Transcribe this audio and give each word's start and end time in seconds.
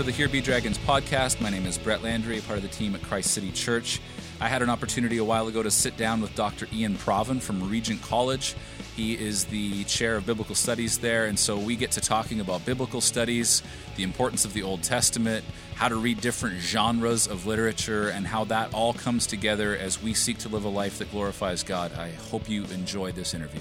to 0.00 0.06
the 0.06 0.12
Here 0.12 0.30
Be 0.30 0.40
Dragons 0.40 0.78
podcast. 0.78 1.42
My 1.42 1.50
name 1.50 1.66
is 1.66 1.76
Brett 1.76 2.02
Landry, 2.02 2.40
part 2.40 2.56
of 2.56 2.62
the 2.62 2.70
team 2.70 2.94
at 2.94 3.02
Christ 3.02 3.32
City 3.32 3.52
Church. 3.52 4.00
I 4.40 4.48
had 4.48 4.62
an 4.62 4.70
opportunity 4.70 5.18
a 5.18 5.24
while 5.24 5.46
ago 5.46 5.62
to 5.62 5.70
sit 5.70 5.98
down 5.98 6.22
with 6.22 6.34
Dr. 6.34 6.66
Iain 6.72 6.96
Provan 6.96 7.38
from 7.38 7.68
Regent 7.68 8.00
College. 8.00 8.56
He 8.96 9.12
is 9.12 9.44
the 9.44 9.84
chair 9.84 10.16
of 10.16 10.24
biblical 10.24 10.54
studies 10.54 10.96
there, 10.96 11.26
and 11.26 11.38
so 11.38 11.58
we 11.58 11.76
get 11.76 11.90
to 11.90 12.00
talking 12.00 12.40
about 12.40 12.64
biblical 12.64 13.02
studies, 13.02 13.62
the 13.96 14.02
importance 14.02 14.46
of 14.46 14.54
the 14.54 14.62
Old 14.62 14.82
Testament, 14.82 15.44
how 15.74 15.88
to 15.88 15.96
read 15.96 16.22
different 16.22 16.60
genres 16.60 17.26
of 17.26 17.44
literature, 17.44 18.08
and 18.08 18.26
how 18.26 18.44
that 18.44 18.72
all 18.72 18.94
comes 18.94 19.26
together 19.26 19.76
as 19.76 20.02
we 20.02 20.14
seek 20.14 20.38
to 20.38 20.48
live 20.48 20.64
a 20.64 20.70
life 20.70 20.96
that 21.00 21.10
glorifies 21.10 21.62
God. 21.62 21.92
I 21.92 22.12
hope 22.30 22.48
you 22.48 22.64
enjoy 22.72 23.12
this 23.12 23.34
interview. 23.34 23.60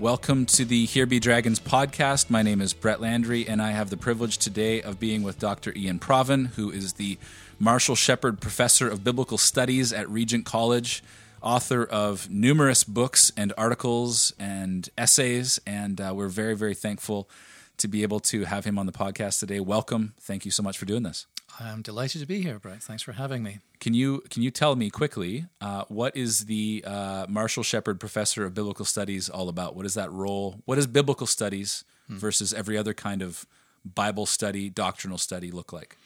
Welcome 0.00 0.46
to 0.46 0.64
the 0.64 0.86
Here 0.86 1.04
Be 1.04 1.20
Dragons 1.20 1.60
podcast. 1.60 2.30
My 2.30 2.40
name 2.42 2.62
is 2.62 2.72
Brett 2.72 3.02
Landry, 3.02 3.46
and 3.46 3.60
I 3.60 3.72
have 3.72 3.90
the 3.90 3.98
privilege 3.98 4.38
today 4.38 4.80
of 4.80 4.98
being 4.98 5.22
with 5.22 5.38
Dr. 5.38 5.74
Iain 5.76 5.98
Provan, 5.98 6.54
who 6.54 6.70
is 6.70 6.94
the 6.94 7.18
Marshall 7.58 7.96
Sheppard 7.96 8.40
Professor 8.40 8.88
of 8.88 9.04
Biblical 9.04 9.36
Studies 9.36 9.92
at 9.92 10.08
Regent 10.08 10.46
College, 10.46 11.04
author 11.42 11.84
of 11.84 12.30
numerous 12.30 12.82
books 12.82 13.30
and 13.36 13.52
articles 13.58 14.32
and 14.38 14.88
essays. 14.96 15.60
And 15.66 16.00
uh, 16.00 16.14
we're 16.16 16.28
very, 16.28 16.56
very 16.56 16.74
thankful 16.74 17.28
to 17.76 17.86
be 17.86 18.02
able 18.02 18.20
to 18.20 18.44
have 18.44 18.64
him 18.64 18.78
on 18.78 18.86
the 18.86 18.92
podcast 18.92 19.38
today. 19.38 19.60
Welcome. 19.60 20.14
Thank 20.18 20.46
you 20.46 20.50
so 20.50 20.62
much 20.62 20.78
for 20.78 20.86
doing 20.86 21.02
this. 21.02 21.26
I'm 21.58 21.82
delighted 21.82 22.20
to 22.20 22.26
be 22.26 22.42
here, 22.42 22.58
Brett. 22.58 22.82
Thanks 22.82 23.02
for 23.02 23.12
having 23.12 23.42
me. 23.42 23.58
Can 23.80 23.94
you 23.94 24.22
can 24.30 24.42
you 24.42 24.50
tell 24.50 24.76
me 24.76 24.90
quickly 24.90 25.46
uh, 25.60 25.84
what 25.88 26.16
is 26.16 26.46
the 26.46 26.84
uh, 26.86 27.26
Marshall 27.28 27.62
Sheppard 27.62 27.98
Professor 27.98 28.44
of 28.44 28.54
Biblical 28.54 28.84
Studies 28.84 29.28
all 29.28 29.48
about? 29.48 29.74
What 29.74 29.86
is 29.86 29.94
that 29.94 30.12
role? 30.12 30.60
What 30.64 30.76
does 30.76 30.86
biblical 30.86 31.26
studies 31.26 31.84
hmm. 32.06 32.16
versus 32.16 32.54
every 32.54 32.78
other 32.78 32.94
kind 32.94 33.22
of 33.22 33.46
Bible 33.84 34.26
study, 34.26 34.68
doctrinal 34.70 35.18
study 35.18 35.50
look 35.50 35.72
like? 35.72 35.96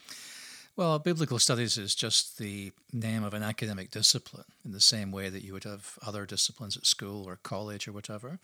Well, 0.77 0.99
biblical 0.99 1.39
studies 1.39 1.79
is 1.79 1.95
just 1.95 2.39
the 2.39 2.73
name 2.93 3.23
of 3.23 3.33
an 3.33 3.45
academic 3.45 3.93
discipline 3.93 4.47
in 4.65 4.73
the 4.73 4.81
same 4.81 5.13
way 5.13 5.29
that 5.29 5.45
you 5.45 5.53
would 5.53 5.63
have 5.63 5.97
other 6.05 6.27
disciplines 6.27 6.77
at 6.77 6.85
school 6.85 7.29
or 7.29 7.39
college 7.45 7.87
or 7.87 7.93
whatever. 7.93 8.41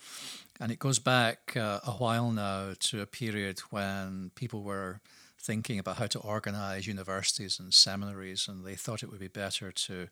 And 0.61 0.71
it 0.71 0.79
goes 0.79 1.01
back 1.01 1.57
uh, 1.57 1.81
a 1.85 1.93
while 1.93 2.31
now 2.31 2.75
to 2.79 3.01
a 3.01 3.07
period 3.07 3.59
when 3.71 4.31
people 4.37 4.63
were 4.63 5.01
thinking 5.43 5.79
about 5.79 5.97
how 5.97 6.07
to 6.07 6.19
organize 6.21 6.87
universities 6.87 7.59
and 7.59 7.73
seminaries, 7.73 8.47
and 8.49 8.65
they 8.65 8.75
thought 8.75 9.03
it 9.03 9.11
would 9.11 9.21
be 9.21 9.29
better 9.29 9.73
to 9.73 10.09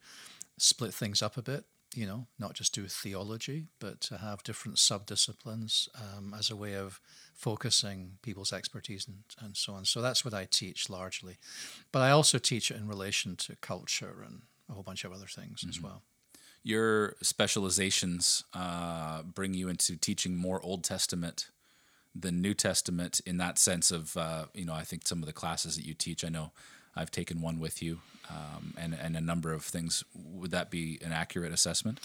split 0.56 0.94
things 0.94 1.22
up 1.22 1.36
a 1.36 1.42
bit, 1.42 1.64
you 1.94 2.06
know, 2.06 2.26
not 2.38 2.54
just 2.54 2.74
do 2.74 2.86
theology, 2.86 3.66
but 3.78 4.00
to 4.00 4.18
have 4.18 4.42
different 4.42 4.78
subdisciplines 4.78 5.88
um, 5.94 6.34
as 6.36 6.50
a 6.50 6.56
way 6.56 6.74
of 6.74 7.00
focusing 7.34 8.18
people's 8.22 8.52
expertise 8.52 9.06
and, 9.06 9.18
and 9.40 9.56
so 9.56 9.74
on. 9.74 9.84
So 9.84 10.00
that's 10.00 10.24
what 10.24 10.34
I 10.34 10.46
teach 10.50 10.90
largely. 10.90 11.38
But 11.92 12.02
I 12.02 12.10
also 12.10 12.38
teach 12.38 12.70
it 12.70 12.76
in 12.76 12.88
relation 12.88 13.36
to 13.36 13.56
culture 13.56 14.24
and 14.26 14.42
a 14.68 14.72
whole 14.72 14.82
bunch 14.82 15.04
of 15.04 15.12
other 15.12 15.26
things 15.26 15.60
mm-hmm. 15.60 15.70
as 15.70 15.80
well. 15.80 16.02
Your 16.62 17.14
specializations 17.22 18.44
uh, 18.52 19.22
bring 19.22 19.54
you 19.54 19.68
into 19.68 19.96
teaching 19.96 20.36
more 20.36 20.60
Old 20.62 20.84
Testament 20.84 21.48
the 22.14 22.32
New 22.32 22.54
Testament 22.54 23.20
in 23.26 23.36
that 23.38 23.58
sense 23.58 23.90
of 23.90 24.16
uh, 24.16 24.46
you 24.54 24.64
know 24.64 24.74
I 24.74 24.84
think 24.84 25.06
some 25.06 25.20
of 25.20 25.26
the 25.26 25.32
classes 25.32 25.76
that 25.76 25.86
you 25.86 25.94
teach 25.94 26.24
I 26.24 26.28
know 26.28 26.52
I've 26.96 27.10
taken 27.10 27.40
one 27.40 27.58
with 27.58 27.82
you 27.82 28.00
um, 28.30 28.74
and 28.76 28.94
and 28.94 29.16
a 29.16 29.20
number 29.20 29.52
of 29.52 29.64
things 29.64 30.04
would 30.14 30.50
that 30.50 30.70
be 30.70 30.98
an 31.04 31.12
accurate 31.12 31.52
assessment? 31.52 32.00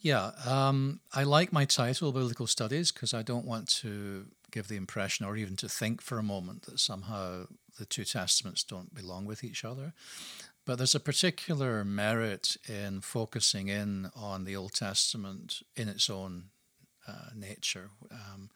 Yeah, 0.00 0.32
um, 0.46 0.98
I 1.14 1.22
like 1.22 1.52
my 1.52 1.64
title 1.64 2.10
biblical 2.10 2.48
studies 2.48 2.90
because 2.90 3.14
I 3.14 3.22
don't 3.22 3.46
want 3.46 3.68
to 3.82 4.26
give 4.50 4.66
the 4.66 4.76
impression 4.76 5.24
or 5.24 5.36
even 5.36 5.54
to 5.56 5.68
think 5.68 6.00
for 6.00 6.18
a 6.18 6.24
moment 6.24 6.62
that 6.62 6.80
somehow 6.80 7.46
the 7.78 7.84
two 7.84 8.04
testaments 8.04 8.64
don't 8.64 8.92
belong 8.92 9.26
with 9.26 9.44
each 9.44 9.64
other. 9.64 9.92
But 10.64 10.78
there's 10.78 10.94
a 10.94 11.00
particular 11.00 11.84
merit 11.84 12.56
in 12.68 13.00
focusing 13.00 13.68
in 13.68 14.10
on 14.14 14.44
the 14.44 14.56
Old 14.56 14.74
Testament 14.74 15.62
in 15.76 15.88
its 15.88 16.10
own 16.10 16.50
uh, 17.06 17.30
nature. 17.34 17.90
Um, 18.10 18.50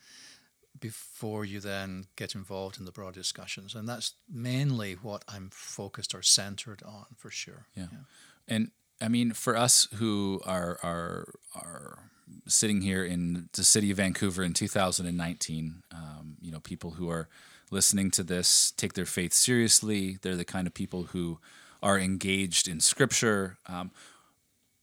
before 0.86 1.44
you 1.44 1.58
then 1.58 2.06
get 2.14 2.34
involved 2.34 2.78
in 2.78 2.84
the 2.84 2.92
broad 2.92 3.14
discussions. 3.14 3.74
And 3.74 3.88
that's 3.88 4.14
mainly 4.32 4.94
what 4.94 5.24
I'm 5.26 5.50
focused 5.52 6.14
or 6.14 6.22
centered 6.22 6.82
on 6.84 7.06
for 7.16 7.30
sure. 7.30 7.66
Yeah. 7.74 7.86
yeah. 7.90 7.98
And 8.46 8.70
I 9.00 9.08
mean, 9.08 9.32
for 9.32 9.56
us 9.56 9.88
who 9.94 10.40
are, 10.46 10.78
are, 10.84 11.34
are 11.54 12.10
sitting 12.46 12.82
here 12.82 13.04
in 13.04 13.48
the 13.54 13.64
city 13.64 13.90
of 13.90 13.96
Vancouver 13.96 14.44
in 14.44 14.52
2019, 14.52 15.82
um, 15.92 16.36
you 16.40 16.52
know, 16.52 16.60
people 16.60 16.92
who 16.92 17.10
are 17.10 17.28
listening 17.72 18.12
to 18.12 18.22
this 18.22 18.72
take 18.76 18.92
their 18.92 19.06
faith 19.06 19.32
seriously. 19.32 20.18
They're 20.22 20.36
the 20.36 20.44
kind 20.44 20.68
of 20.68 20.74
people 20.74 21.04
who 21.04 21.40
are 21.82 21.98
engaged 21.98 22.68
in 22.68 22.78
scripture. 22.78 23.58
Um, 23.66 23.90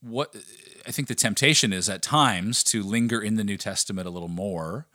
what 0.02 0.36
I 0.86 0.92
think 0.92 1.08
the 1.08 1.16
temptation 1.16 1.72
is 1.72 1.88
at 1.88 2.02
times 2.02 2.62
to 2.66 2.84
linger 2.84 3.22
in 3.22 3.36
the 3.36 3.44
New 3.46 3.58
Testament 3.58 4.06
a 4.06 4.12
little 4.12 4.28
more 4.28 4.88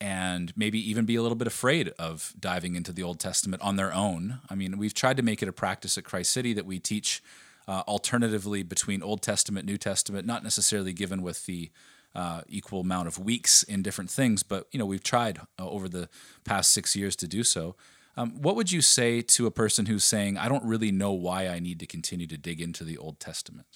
and 0.00 0.52
maybe 0.56 0.78
even 0.90 1.04
be 1.04 1.16
a 1.16 1.22
little 1.22 1.36
bit 1.36 1.46
afraid 1.46 1.88
of 1.98 2.32
diving 2.38 2.76
into 2.76 2.92
the 2.92 3.02
Old 3.02 3.18
Testament 3.18 3.62
on 3.62 3.76
their 3.76 3.92
own. 3.92 4.40
I 4.48 4.54
mean, 4.54 4.78
we've 4.78 4.94
tried 4.94 5.16
to 5.16 5.22
make 5.22 5.42
it 5.42 5.48
a 5.48 5.52
practice 5.52 5.98
at 5.98 6.04
Christ 6.04 6.32
City 6.32 6.52
that 6.52 6.66
we 6.66 6.78
teach 6.78 7.22
uh, 7.66 7.82
alternatively 7.88 8.62
between 8.62 9.02
Old 9.02 9.22
Testament, 9.22 9.66
New 9.66 9.76
Testament, 9.76 10.26
not 10.26 10.42
necessarily 10.42 10.92
given 10.92 11.20
with 11.20 11.46
the 11.46 11.70
uh, 12.14 12.40
equal 12.48 12.80
amount 12.80 13.08
of 13.08 13.18
weeks 13.18 13.62
in 13.62 13.82
different 13.82 14.10
things, 14.10 14.42
but 14.42 14.66
you 14.72 14.78
know 14.78 14.86
we've 14.86 15.02
tried 15.02 15.38
uh, 15.58 15.68
over 15.68 15.88
the 15.88 16.08
past 16.44 16.72
six 16.72 16.96
years 16.96 17.14
to 17.16 17.28
do 17.28 17.44
so. 17.44 17.76
Um, 18.16 18.42
what 18.42 18.56
would 18.56 18.72
you 18.72 18.80
say 18.80 19.20
to 19.20 19.46
a 19.46 19.50
person 19.50 19.86
who's 19.86 20.04
saying, 20.04 20.38
"I 20.38 20.48
don't 20.48 20.64
really 20.64 20.90
know 20.90 21.12
why 21.12 21.46
I 21.48 21.58
need 21.58 21.78
to 21.80 21.86
continue 21.86 22.26
to 22.26 22.38
dig 22.38 22.60
into 22.60 22.82
the 22.82 22.96
Old 22.96 23.20
Testament"? 23.20 23.66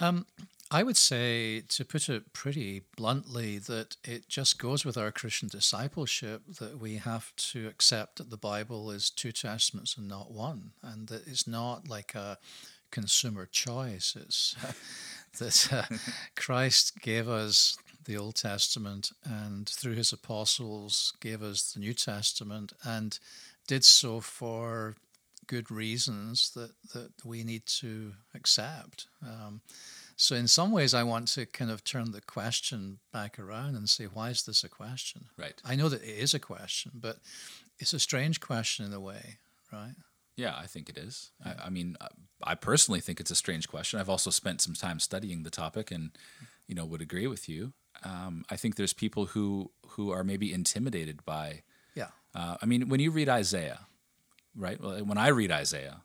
Um, 0.00 0.26
I 0.70 0.82
would 0.82 0.98
say, 0.98 1.62
to 1.68 1.84
put 1.84 2.10
it 2.10 2.32
pretty 2.34 2.82
bluntly, 2.96 3.58
that 3.58 3.96
it 4.04 4.28
just 4.28 4.58
goes 4.58 4.84
with 4.84 4.98
our 4.98 5.10
Christian 5.10 5.48
discipleship 5.48 6.42
that 6.58 6.78
we 6.78 6.96
have 6.96 7.34
to 7.36 7.66
accept 7.68 8.16
that 8.16 8.28
the 8.28 8.36
Bible 8.36 8.90
is 8.90 9.08
two 9.08 9.32
testaments 9.32 9.96
and 9.96 10.06
not 10.06 10.30
one, 10.30 10.72
and 10.82 11.08
that 11.08 11.26
it's 11.26 11.46
not 11.46 11.88
like 11.88 12.14
a 12.14 12.38
consumer 12.90 13.46
choice. 13.46 14.14
It's 14.18 14.56
that 15.38 15.72
uh, 15.72 15.96
Christ 16.36 17.00
gave 17.00 17.28
us 17.28 17.78
the 18.04 18.16
Old 18.16 18.36
Testament 18.36 19.12
and 19.22 19.68
through 19.68 19.92
his 19.94 20.12
apostles 20.12 21.12
gave 21.20 21.42
us 21.42 21.72
the 21.72 21.80
New 21.80 21.92
Testament 21.92 22.72
and 22.82 23.18
did 23.66 23.84
so 23.84 24.20
for 24.20 24.96
good 25.46 25.70
reasons 25.70 26.50
that, 26.54 26.70
that 26.94 27.10
we 27.24 27.44
need 27.44 27.66
to 27.66 28.12
accept. 28.34 29.06
Um, 29.22 29.60
so, 30.20 30.34
in 30.34 30.48
some 30.48 30.72
ways, 30.72 30.94
I 30.94 31.04
want 31.04 31.28
to 31.28 31.46
kind 31.46 31.70
of 31.70 31.84
turn 31.84 32.10
the 32.10 32.20
question 32.20 32.98
back 33.12 33.38
around 33.38 33.76
and 33.76 33.88
say, 33.88 34.06
why 34.06 34.30
is 34.30 34.42
this 34.42 34.64
a 34.64 34.68
question? 34.68 35.26
Right. 35.36 35.54
I 35.64 35.76
know 35.76 35.88
that 35.88 36.02
it 36.02 36.18
is 36.18 36.34
a 36.34 36.40
question, 36.40 36.90
but 36.92 37.18
it's 37.78 37.92
a 37.92 38.00
strange 38.00 38.40
question 38.40 38.84
in 38.84 38.92
a 38.92 38.98
way, 38.98 39.38
right? 39.72 39.94
Yeah, 40.36 40.56
I 40.58 40.66
think 40.66 40.88
it 40.88 40.98
is. 40.98 41.30
Yeah. 41.46 41.54
I, 41.62 41.66
I, 41.66 41.70
mean, 41.70 41.96
I 42.42 42.56
personally 42.56 42.98
think 42.98 43.20
it's 43.20 43.30
a 43.30 43.36
strange 43.36 43.68
question. 43.68 44.00
I've 44.00 44.10
also 44.10 44.30
spent 44.30 44.60
some 44.60 44.74
time 44.74 44.98
studying 44.98 45.44
the 45.44 45.50
topic, 45.50 45.92
and 45.92 46.10
you 46.66 46.74
know, 46.74 46.84
would 46.84 47.00
agree 47.00 47.28
with 47.28 47.48
you. 47.48 47.72
Um, 48.02 48.44
I 48.50 48.56
think 48.56 48.74
there's 48.74 48.92
people 48.92 49.26
who 49.26 49.70
who 49.90 50.10
are 50.10 50.24
maybe 50.24 50.52
intimidated 50.52 51.24
by. 51.24 51.62
Yeah. 51.94 52.08
Uh, 52.34 52.56
I 52.60 52.66
mean, 52.66 52.88
when 52.88 52.98
you 52.98 53.12
read 53.12 53.28
Isaiah, 53.28 53.86
right? 54.56 54.80
Well, 54.80 54.98
when 55.04 55.16
I 55.16 55.28
read 55.28 55.52
Isaiah, 55.52 56.02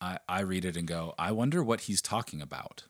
I, 0.00 0.20
I 0.26 0.40
read 0.40 0.64
it 0.64 0.76
and 0.76 0.88
go, 0.88 1.14
I 1.18 1.32
wonder 1.32 1.62
what 1.62 1.82
he's 1.82 2.00
talking 2.00 2.40
about. 2.40 2.84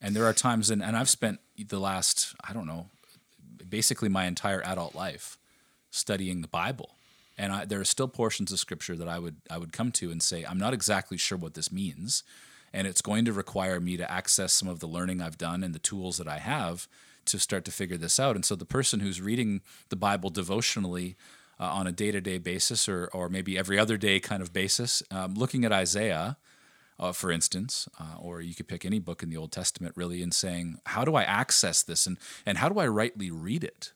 And 0.00 0.14
there 0.14 0.26
are 0.26 0.32
times, 0.32 0.70
and, 0.70 0.82
and 0.82 0.96
I've 0.96 1.08
spent 1.08 1.40
the 1.56 1.78
last, 1.78 2.34
I 2.46 2.52
don't 2.52 2.66
know, 2.66 2.86
basically 3.68 4.08
my 4.08 4.26
entire 4.26 4.62
adult 4.64 4.94
life 4.94 5.38
studying 5.90 6.42
the 6.42 6.48
Bible. 6.48 6.90
And 7.38 7.52
I, 7.52 7.64
there 7.64 7.80
are 7.80 7.84
still 7.84 8.08
portions 8.08 8.52
of 8.52 8.58
scripture 8.58 8.96
that 8.96 9.08
I 9.08 9.18
would 9.18 9.36
I 9.50 9.58
would 9.58 9.72
come 9.72 9.92
to 9.92 10.10
and 10.10 10.22
say 10.22 10.44
I'm 10.44 10.58
not 10.58 10.72
exactly 10.72 11.18
sure 11.18 11.36
what 11.36 11.54
this 11.54 11.70
means, 11.70 12.22
and 12.72 12.86
it's 12.86 13.02
going 13.02 13.26
to 13.26 13.32
require 13.32 13.78
me 13.78 13.96
to 13.98 14.10
access 14.10 14.52
some 14.54 14.68
of 14.68 14.80
the 14.80 14.86
learning 14.86 15.20
I've 15.20 15.36
done 15.36 15.62
and 15.62 15.74
the 15.74 15.78
tools 15.78 16.16
that 16.16 16.28
I 16.28 16.38
have 16.38 16.88
to 17.26 17.38
start 17.38 17.64
to 17.66 17.70
figure 17.70 17.98
this 17.98 18.18
out. 18.18 18.36
And 18.36 18.44
so 18.44 18.56
the 18.56 18.64
person 18.64 19.00
who's 19.00 19.20
reading 19.20 19.60
the 19.90 19.96
Bible 19.96 20.30
devotionally 20.30 21.16
uh, 21.60 21.64
on 21.64 21.86
a 21.86 21.92
day 21.92 22.10
to 22.10 22.20
day 22.22 22.38
basis 22.38 22.88
or 22.88 23.10
or 23.12 23.28
maybe 23.28 23.58
every 23.58 23.78
other 23.78 23.98
day 23.98 24.18
kind 24.18 24.42
of 24.42 24.54
basis, 24.54 25.02
um, 25.10 25.34
looking 25.34 25.64
at 25.66 25.72
Isaiah 25.72 26.38
uh, 26.98 27.12
for 27.12 27.30
instance, 27.30 27.88
uh, 28.00 28.16
or 28.18 28.40
you 28.40 28.54
could 28.54 28.68
pick 28.68 28.84
any 28.84 28.98
book 28.98 29.22
in 29.22 29.30
the 29.30 29.36
Old 29.36 29.52
Testament 29.52 29.94
really 29.96 30.22
and 30.22 30.34
saying, 30.34 30.78
how 30.86 31.04
do 31.04 31.14
I 31.14 31.22
access 31.22 31.82
this 31.82 32.06
and, 32.06 32.18
and 32.44 32.58
how 32.58 32.68
do 32.68 32.78
I 32.78 32.86
rightly 32.86 33.30
read 33.30 33.64
it? 33.64 33.92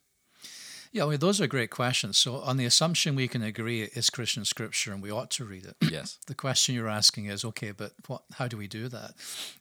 Yeah, 0.93 1.05
well, 1.05 1.19
those 1.19 1.41
are 1.41 1.47
great 1.47 1.71
questions. 1.71 2.19
So, 2.19 2.37
on 2.37 2.57
the 2.57 2.65
assumption 2.65 3.15
we 3.15 3.29
can 3.29 3.43
agree 3.43 3.83
it's 3.83 4.11
Christian 4.11 4.45
scripture 4.45 4.93
and 4.93 5.01
we 5.01 5.11
ought 5.11 5.31
to 5.33 5.45
read 5.45 5.65
it. 5.65 5.77
Yes. 5.91 6.19
the 6.27 6.35
question 6.35 6.75
you're 6.75 6.89
asking 6.89 7.27
is, 7.27 7.45
okay, 7.45 7.71
but 7.71 7.93
what? 8.09 8.23
How 8.35 8.49
do 8.49 8.57
we 8.57 8.67
do 8.67 8.89
that? 8.89 9.15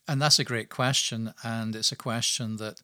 And 0.08 0.22
that's 0.22 0.40
a 0.40 0.44
great 0.44 0.70
question, 0.70 1.34
and 1.44 1.76
it's 1.76 1.92
a 1.92 1.96
question 1.96 2.58
that 2.58 2.82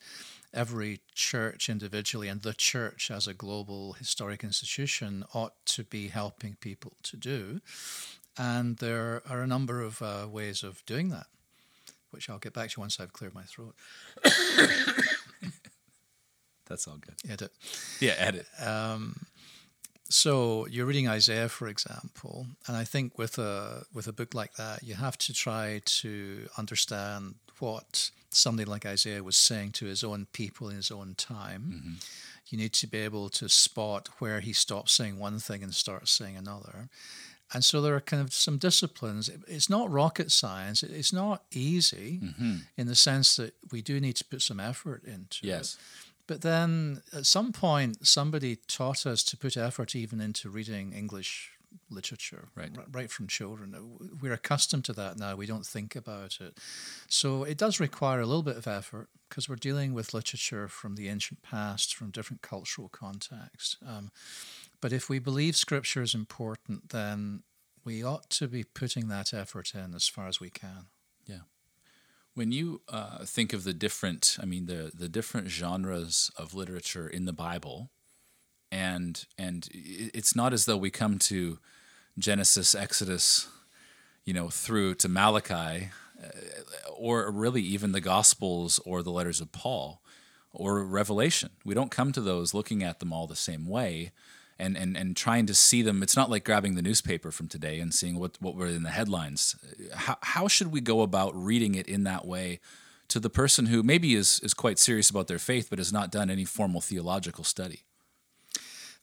every 0.54 1.02
church 1.14 1.70
individually 1.70 2.28
and 2.28 2.42
the 2.42 2.54
church 2.54 3.12
as 3.12 3.28
a 3.28 3.34
global 3.34 3.94
historic 3.94 4.44
institution 4.44 5.26
ought 5.34 5.54
to 5.66 5.84
be 5.84 6.08
helping 6.08 6.56
people 6.62 6.94
to 7.04 7.18
do. 7.18 7.60
And 8.38 8.78
there 8.78 9.22
are 9.30 9.42
a 9.42 9.48
number 9.48 9.82
of 9.82 10.02
uh, 10.02 10.28
ways 10.30 10.64
of 10.64 10.86
doing 10.86 11.10
that, 11.10 11.28
which 12.12 12.30
I'll 12.30 12.40
get 12.40 12.54
back 12.54 12.70
to 12.72 12.80
once 12.80 13.00
I've 13.00 13.14
cleared 13.14 13.34
my 13.34 13.44
throat. 13.44 13.76
That's 16.68 16.88
all 16.88 16.98
good. 16.98 17.16
Edit. 17.30 17.52
Yeah, 18.00 18.16
edit. 18.18 18.48
Um, 18.60 19.28
so 20.10 20.68
you're 20.68 20.86
reading 20.86 21.08
Isaiah, 21.08 21.50
for 21.50 21.68
example, 21.68 22.48
and 22.68 22.78
I 22.78 22.84
think 22.84 23.18
with 23.18 23.38
a 23.40 23.86
with 23.94 24.08
a 24.08 24.14
book 24.14 24.34
like 24.34 24.54
that, 24.56 24.84
you 24.84 24.96
have 24.96 25.18
to 25.20 25.34
try 25.34 25.82
to 25.86 26.48
understand 26.58 27.36
what 27.60 28.12
somebody 28.30 28.70
like 28.70 28.86
Isaiah 28.86 29.24
was 29.24 29.38
saying 29.38 29.72
to 29.74 29.86
his 29.86 30.04
own 30.04 30.28
people 30.32 30.70
in 30.70 30.76
his 30.76 30.92
own 30.92 31.16
time. 31.16 31.74
Mm-hmm. 31.74 31.94
You 32.50 32.58
need 32.58 32.74
to 32.74 32.88
be 32.88 33.00
able 33.00 33.30
to 33.30 33.50
spot 33.50 34.10
where 34.20 34.42
he 34.42 34.54
stops 34.54 34.92
saying 34.92 35.18
one 35.18 35.40
thing 35.40 35.64
and 35.64 35.74
starts 35.74 36.12
saying 36.12 36.38
another. 36.38 36.90
And 37.54 37.64
so 37.64 37.82
there 37.82 37.96
are 37.96 38.02
kind 38.02 38.22
of 38.22 38.34
some 38.34 38.58
disciplines. 38.58 39.30
It's 39.48 39.70
not 39.70 39.92
rocket 39.92 40.32
science. 40.32 40.82
It's 40.84 41.14
not 41.14 41.44
easy 41.52 42.20
mm-hmm. 42.24 42.56
in 42.76 42.88
the 42.88 42.96
sense 42.96 43.36
that 43.36 43.54
we 43.72 43.82
do 43.82 44.00
need 44.00 44.16
to 44.18 44.26
put 44.26 44.42
some 44.42 44.60
effort 44.60 45.04
into 45.04 45.46
yes. 45.48 45.76
it. 45.76 45.82
But 46.28 46.42
then 46.42 47.04
at 47.14 47.28
some 47.28 47.52
point, 47.52 48.08
somebody 48.08 48.56
taught 48.68 49.06
us 49.06 49.24
to 49.24 49.38
put 49.38 49.58
effort 49.58 49.96
even 49.96 50.20
into 50.20 50.50
reading 50.50 50.92
English 50.92 51.52
literature, 51.90 52.48
right. 52.56 52.72
right 52.92 53.12
from 53.12 53.28
children. 53.28 53.76
We're 54.22 54.34
accustomed 54.34 54.86
to 54.86 54.94
that 54.94 55.18
now. 55.18 55.36
We 55.36 55.46
don't 55.46 55.66
think 55.66 55.96
about 55.96 56.40
it. 56.42 56.58
So 57.08 57.44
it 57.44 57.58
does 57.58 57.80
require 57.80 58.22
a 58.22 58.26
little 58.26 58.44
bit 58.44 58.58
of 58.58 58.68
effort 58.68 59.10
because 59.30 59.48
we're 59.50 59.56
dealing 59.56 59.94
with 59.94 60.14
literature 60.14 60.68
from 60.68 60.96
the 60.96 61.10
ancient 61.10 61.42
past, 61.44 61.94
from 61.94 62.12
different 62.12 62.42
cultural 62.42 62.90
contexts. 62.90 63.78
Um, 63.86 64.12
but 64.86 64.94
if 64.94 65.10
we 65.10 65.18
believe 65.18 65.56
Scripture 65.56 66.04
is 66.04 66.14
important, 66.14 66.90
then 66.90 67.42
we 67.84 68.04
ought 68.04 68.30
to 68.30 68.48
be 68.48 68.64
putting 68.64 69.08
that 69.08 69.34
effort 69.34 69.74
in 69.74 69.96
as 69.96 70.08
far 70.08 70.28
as 70.28 70.40
we 70.40 70.52
can. 70.52 70.90
Yeah. 71.26 71.40
When 72.36 72.52
you 72.52 72.84
uh, 72.88 73.26
think 73.26 73.52
of 73.52 73.64
the 73.64 73.74
different, 73.74 74.38
I 74.40 74.46
mean, 74.46 74.68
the 74.68 74.92
the 74.94 75.10
different 75.10 75.48
genres 75.48 76.30
of 76.38 76.54
literature 76.54 77.08
in 77.08 77.26
the 77.26 77.34
Bible, 77.34 77.90
and 78.72 79.26
and 79.40 79.68
it's 79.74 80.36
not 80.36 80.54
as 80.54 80.66
though 80.66 80.78
we 80.78 80.92
come 80.92 81.18
to 81.18 81.58
Genesis, 82.20 82.76
Exodus, 82.76 83.48
you 84.24 84.36
know, 84.36 84.50
through 84.50 84.94
to 84.98 85.10
Malachi, 85.10 85.90
uh, 86.24 86.28
or 86.96 87.32
really 87.32 87.64
even 87.64 87.92
the 87.92 88.02
Gospels 88.02 88.80
or 88.86 89.02
the 89.02 89.10
letters 89.10 89.42
of 89.42 89.52
Paul 89.52 90.04
or 90.54 90.86
Revelation. 90.86 91.50
We 91.66 91.74
don't 91.74 91.90
come 91.90 92.12
to 92.12 92.22
those 92.22 92.54
looking 92.54 92.84
at 92.84 93.00
them 93.00 93.12
all 93.12 93.26
the 93.26 93.36
same 93.36 93.66
way 93.66 94.12
and, 94.58 94.78
and, 94.78 94.96
and 94.96 95.16
trying 95.16 95.46
to 95.48 95.54
see 95.54 95.82
them. 95.82 96.02
It's 96.02 96.16
not 96.16 96.30
like 96.30 96.46
grabbing 96.46 96.76
the 96.76 96.82
newspaper 96.82 97.32
from 97.32 97.48
today 97.48 97.80
and 97.80 97.94
seeing 97.94 98.20
what, 98.20 98.38
what 98.40 98.56
were 98.56 98.68
in 98.68 98.84
the 98.84 98.90
headlines. 98.90 99.56
How, 99.94 100.18
how 100.22 100.48
should 100.48 100.72
we 100.72 100.82
go 100.82 101.02
about 101.02 101.36
reading 101.36 101.76
it 101.76 101.88
in 101.88 102.04
that 102.04 102.26
way 102.26 102.60
to 103.10 103.20
the 103.20 103.30
person 103.30 103.68
who 103.68 103.84
maybe 103.84 104.16
is, 104.16 104.40
is 104.42 104.54
quite 104.54 104.80
serious 104.80 105.10
about 105.10 105.28
their 105.28 105.40
faith 105.40 105.68
but 105.70 105.80
has 105.80 105.94
not 105.94 106.12
done 106.12 106.30
any 106.30 106.46
formal 106.46 106.82
theological 106.82 107.44
study? 107.44 107.84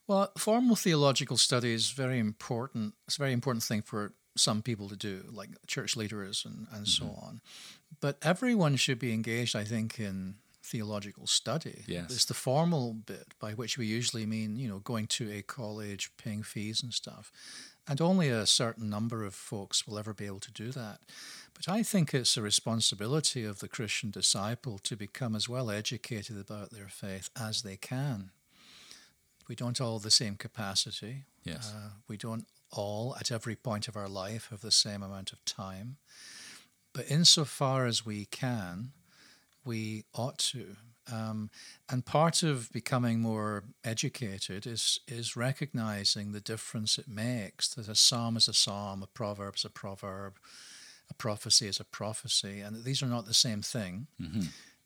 Well, 0.07 0.31
formal 0.37 0.75
theological 0.75 1.37
study 1.37 1.73
is 1.73 1.91
very 1.91 2.19
important. 2.19 2.93
It's 3.07 3.15
a 3.15 3.19
very 3.19 3.31
important 3.31 3.63
thing 3.63 3.81
for 3.81 4.13
some 4.35 4.61
people 4.61 4.89
to 4.89 4.95
do, 4.95 5.23
like 5.31 5.49
church 5.67 5.95
leaders 5.95 6.43
and, 6.45 6.67
and 6.73 6.85
mm-hmm. 6.85 7.05
so 7.05 7.05
on. 7.21 7.41
But 8.01 8.17
everyone 8.21 8.75
should 8.75 8.99
be 8.99 9.13
engaged, 9.13 9.55
I 9.55 9.63
think, 9.63 9.99
in 9.99 10.35
theological 10.63 11.27
study. 11.27 11.83
Yes. 11.87 12.11
It's 12.11 12.25
the 12.25 12.33
formal 12.33 12.93
bit 12.93 13.33
by 13.39 13.51
which 13.51 13.77
we 13.77 13.85
usually 13.85 14.25
mean, 14.25 14.55
you 14.55 14.67
know, 14.67 14.79
going 14.79 15.07
to 15.07 15.31
a 15.31 15.41
college, 15.41 16.11
paying 16.17 16.41
fees 16.41 16.81
and 16.81 16.93
stuff. 16.93 17.31
And 17.85 17.99
only 17.99 18.29
a 18.29 18.45
certain 18.45 18.89
number 18.89 19.25
of 19.25 19.35
folks 19.35 19.85
will 19.85 19.99
ever 19.99 20.13
be 20.13 20.25
able 20.25 20.39
to 20.39 20.51
do 20.51 20.71
that. 20.71 20.99
But 21.53 21.67
I 21.67 21.83
think 21.83 22.13
it's 22.13 22.37
a 22.37 22.41
responsibility 22.41 23.43
of 23.43 23.59
the 23.59 23.67
Christian 23.67 24.09
disciple 24.09 24.79
to 24.79 24.95
become 24.95 25.35
as 25.35 25.49
well 25.49 25.69
educated 25.69 26.39
about 26.39 26.71
their 26.71 26.87
faith 26.87 27.29
as 27.39 27.61
they 27.61 27.75
can. 27.75 28.31
We 29.49 29.55
don't 29.55 29.81
all 29.81 29.95
have 29.95 30.03
the 30.03 30.11
same 30.11 30.37
capacity. 30.37 31.25
Yes. 31.43 31.73
Uh, 31.75 31.89
we 32.07 32.15
don't 32.15 32.45
all, 32.71 33.15
at 33.19 33.31
every 33.31 33.57
point 33.57 33.89
of 33.89 33.97
our 33.97 34.07
life, 34.07 34.47
have 34.49 34.61
the 34.61 34.71
same 34.71 35.03
amount 35.03 35.33
of 35.33 35.43
time. 35.43 35.97
But 36.93 37.11
insofar 37.11 37.85
as 37.85 38.05
we 38.05 38.25
can, 38.25 38.93
we 39.65 40.05
ought 40.13 40.37
to. 40.39 40.75
Um, 41.11 41.49
and 41.89 42.05
part 42.05 42.43
of 42.43 42.71
becoming 42.71 43.19
more 43.19 43.63
educated 43.83 44.65
is 44.65 45.01
is 45.07 45.35
recognizing 45.35 46.31
the 46.31 46.39
difference 46.39 46.97
it 46.97 47.09
makes 47.09 47.67
that 47.69 47.89
a 47.89 47.95
psalm 47.95 48.37
is 48.37 48.47
a 48.47 48.53
psalm, 48.53 49.03
a 49.03 49.07
proverb 49.07 49.55
is 49.55 49.65
a 49.65 49.69
proverb, 49.69 50.37
a 51.09 51.13
prophecy 51.13 51.67
is 51.67 51.79
a 51.79 51.83
prophecy, 51.83 52.61
and 52.61 52.75
that 52.75 52.85
these 52.85 53.03
are 53.03 53.07
not 53.07 53.25
the 53.25 53.33
same 53.33 53.61
thing. 53.61 54.07
Mm-hmm. 54.21 54.41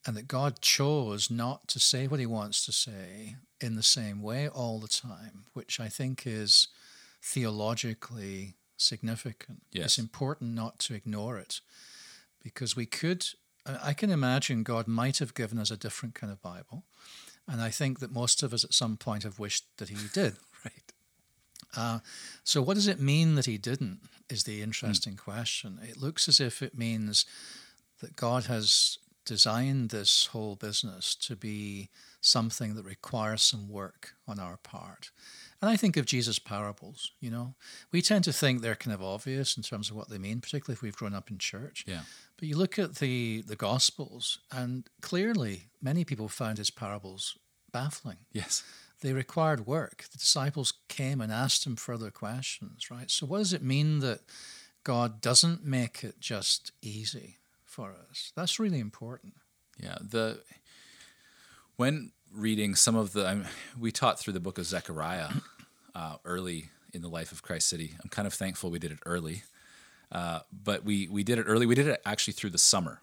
And 0.06 0.16
that 0.16 0.28
God 0.28 0.62
chose 0.62 1.30
not 1.30 1.68
to 1.68 1.80
say 1.80 2.08
what 2.08 2.22
he 2.22 2.26
wants 2.26 2.66
to 2.66 2.72
say 2.72 3.36
in 3.60 3.76
the 3.76 3.84
same 3.84 4.22
way 4.22 4.48
all 4.48 4.80
the 4.80 4.88
time, 4.88 5.46
which 5.54 5.82
I 5.82 5.90
think 5.90 6.26
is 6.26 6.70
theologically 7.22 8.56
significant. 8.78 9.64
Yes. 9.72 9.86
It's 9.86 9.98
important 9.98 10.56
not 10.56 10.80
to 10.80 10.94
ignore 10.94 11.38
it 11.38 11.60
because 12.42 12.76
we 12.76 12.86
could 12.86 13.26
I 13.84 13.94
can 13.94 14.10
imagine 14.10 14.64
God 14.64 14.88
might 14.88 15.18
have 15.20 15.34
given 15.34 15.60
us 15.60 15.72
a 15.72 15.78
different 15.78 16.16
kind 16.16 16.32
of 16.32 16.42
Bible. 16.42 16.84
And 17.48 17.62
I 17.62 17.70
think 17.70 18.00
that 18.00 18.12
most 18.12 18.44
of 18.44 18.54
us 18.54 18.64
at 18.64 18.74
some 18.74 18.98
point 18.98 19.24
have 19.24 19.40
wished 19.40 19.66
that 19.78 19.90
he 19.90 19.96
did. 20.14 20.36
right. 20.66 20.94
Uh, 21.76 22.00
so, 22.44 22.62
what 22.62 22.76
does 22.76 22.88
it 22.88 23.00
mean 23.00 23.36
that 23.36 23.46
he 23.46 23.58
didn't? 23.58 24.00
Is 24.30 24.44
the 24.44 24.62
interesting 24.62 25.14
mm. 25.14 25.20
question. 25.20 25.80
It 25.82 26.02
looks 26.02 26.28
as 26.28 26.40
if 26.40 26.62
it 26.62 26.78
means 26.78 27.26
that 28.02 28.16
God 28.16 28.46
has 28.46 28.98
designed 29.26 29.90
this 29.90 30.28
whole 30.28 30.56
business 30.56 31.16
to 31.16 31.36
be 31.36 31.90
something 32.22 32.76
that 32.76 32.86
requires 32.86 33.42
some 33.42 33.70
work 33.70 34.14
on 34.28 34.40
our 34.40 34.58
part. 34.58 35.12
And 35.62 35.72
I 35.72 35.76
think 35.76 35.98
of 35.98 36.06
Jesus' 36.06 36.38
parables, 36.38 37.12
you 37.20 37.32
know. 37.32 37.56
We 37.92 38.02
tend 38.02 38.24
to 38.26 38.34
think 38.34 38.62
they're 38.62 38.76
kind 38.76 38.94
of 38.94 39.02
obvious 39.02 39.58
in 39.58 39.64
terms 39.64 39.90
of 39.90 39.96
what 39.96 40.10
they 40.10 40.20
mean, 40.20 40.40
particularly 40.40 40.76
if 40.76 40.84
we've 40.84 40.96
grown 40.96 41.16
up 41.16 41.32
in 41.32 41.40
church. 41.40 41.84
Yeah. 41.88 42.02
But 42.38 42.48
you 42.48 42.56
look 42.56 42.78
at 42.78 42.96
the, 42.96 43.44
the 43.48 43.56
Gospels, 43.56 44.40
and 44.52 44.88
clearly 45.02 45.70
many 45.82 46.04
people 46.04 46.28
found 46.28 46.60
his 46.60 46.70
parables 46.70 47.38
baffling. 47.72 48.18
Yes. 48.32 48.64
They 49.02 49.14
required 49.14 49.66
work. 49.66 50.06
The 50.12 50.18
disciples 50.18 50.74
came 50.90 51.22
and 51.22 51.32
asked 51.32 51.66
him 51.66 51.76
further 51.76 52.12
questions, 52.12 52.90
right? 52.92 53.10
So, 53.10 53.26
what 53.26 53.40
does 53.40 53.54
it 53.54 53.64
mean 53.64 54.00
that 54.00 54.22
God 54.84 55.22
doesn't 55.22 55.66
make 55.66 56.04
it 56.04 56.20
just 56.20 56.72
easy 56.82 57.38
for 57.66 57.96
us? 58.10 58.32
That's 58.36 58.60
really 58.60 58.80
important. 58.80 59.34
Yeah. 59.80 59.98
The 60.02 60.40
when 61.76 62.12
reading 62.34 62.76
some 62.76 62.96
of 62.96 63.14
the, 63.14 63.28
I 63.28 63.42
we 63.80 63.92
taught 63.92 64.20
through 64.20 64.34
the 64.34 64.40
book 64.40 64.58
of 64.58 64.66
Zechariah 64.66 65.30
uh, 65.96 66.18
early 66.26 66.70
in 66.94 67.02
the 67.02 67.10
life 67.10 67.32
of 67.32 67.42
Christ 67.42 67.68
City. 67.68 67.96
I'm 68.04 68.10
kind 68.10 68.28
of 68.28 68.34
thankful 68.34 68.70
we 68.70 68.80
did 68.80 68.92
it 68.92 69.00
early 69.06 69.44
uh, 70.12 70.40
but 70.52 70.84
we 70.84 71.08
we 71.08 71.24
did 71.24 71.40
it 71.40 71.44
early. 71.44 71.66
We 71.66 71.76
did 71.76 71.88
it 71.88 72.02
actually 72.06 72.34
through 72.34 72.52
the 72.52 72.58
summer, 72.58 73.02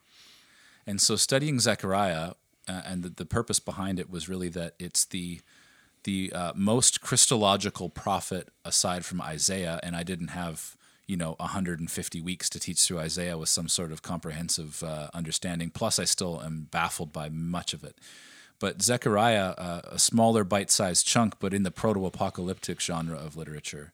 and 0.86 1.00
so 1.00 1.16
studying 1.16 1.60
Zechariah 1.60 2.32
uh, 2.66 2.82
and 2.86 3.02
the, 3.02 3.10
the, 3.10 3.26
purpose 3.26 3.60
behind 3.60 3.98
it 3.98 4.10
was 4.10 4.28
really 4.28 4.48
that 4.50 4.74
it's 4.78 5.04
the 5.04 5.40
the 6.04 6.32
uh, 6.34 6.52
most 6.54 7.00
Christological 7.00 7.88
prophet 7.90 8.48
aside 8.64 9.04
from 9.04 9.20
Isaiah, 9.20 9.80
and 9.82 9.94
I 9.94 10.02
didn't 10.02 10.28
have 10.28 10.76
you 11.06 11.16
know 11.18 11.36
150 11.38 12.20
weeks 12.22 12.48
to 12.50 12.58
teach 12.58 12.82
through 12.82 13.00
Isaiah 13.00 13.36
with 13.36 13.50
some 13.50 13.68
sort 13.68 13.92
of 13.92 14.00
comprehensive 14.00 14.82
uh, 14.82 15.08
understanding. 15.12 15.68
Plus, 15.68 15.98
I 15.98 16.04
still 16.04 16.42
am 16.42 16.68
baffled 16.70 17.12
by 17.12 17.28
much 17.28 17.74
of 17.74 17.84
it. 17.84 17.98
But 18.64 18.82
Zechariah, 18.82 19.54
uh, 19.58 19.80
a 19.84 19.98
smaller 19.98 20.44
bite-sized 20.44 21.06
chunk, 21.06 21.34
but 21.38 21.52
in 21.52 21.64
the 21.64 21.70
proto-apocalyptic 21.70 22.80
genre 22.80 23.16
of 23.16 23.36
literature 23.36 23.92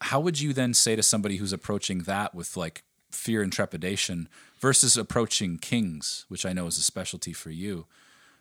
how 0.00 0.20
would 0.20 0.40
you 0.40 0.52
then 0.52 0.74
say 0.74 0.96
to 0.96 1.02
somebody 1.02 1.36
who's 1.36 1.52
approaching 1.52 2.00
that 2.00 2.34
with 2.34 2.56
like 2.56 2.82
fear 3.10 3.42
and 3.42 3.52
trepidation 3.52 4.28
versus 4.58 4.96
approaching 4.96 5.58
kings, 5.58 6.24
which 6.28 6.46
I 6.46 6.52
know 6.52 6.66
is 6.66 6.78
a 6.78 6.82
specialty 6.82 7.32
for 7.32 7.50
you? 7.50 7.86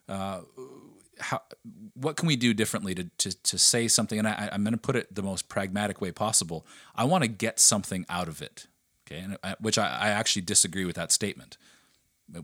Uh, 0.08 0.42
how, 1.20 1.42
what 1.94 2.18
can 2.18 2.28
we 2.28 2.36
do 2.36 2.54
differently 2.54 2.94
to, 2.96 3.06
to, 3.18 3.44
to 3.44 3.58
say 3.58 3.88
something? 3.88 4.20
And 4.20 4.28
I, 4.28 4.50
am 4.52 4.64
going 4.64 4.74
to 4.74 4.78
put 4.78 4.96
it 4.96 5.14
the 5.14 5.24
most 5.24 5.48
pragmatic 5.48 6.02
way 6.02 6.12
possible. 6.12 6.66
I 6.96 7.06
want 7.06 7.24
to 7.24 7.30
get 7.30 7.60
something 7.60 8.06
out 8.10 8.28
of 8.28 8.42
it, 8.42 8.68
okay? 9.08 9.22
And 9.22 9.38
I, 9.44 9.56
which 9.60 9.78
I, 9.78 9.88
I 9.88 10.10
actually 10.10 10.42
disagree 10.42 10.86
with 10.86 10.96
that 10.98 11.12
statement, 11.12 11.58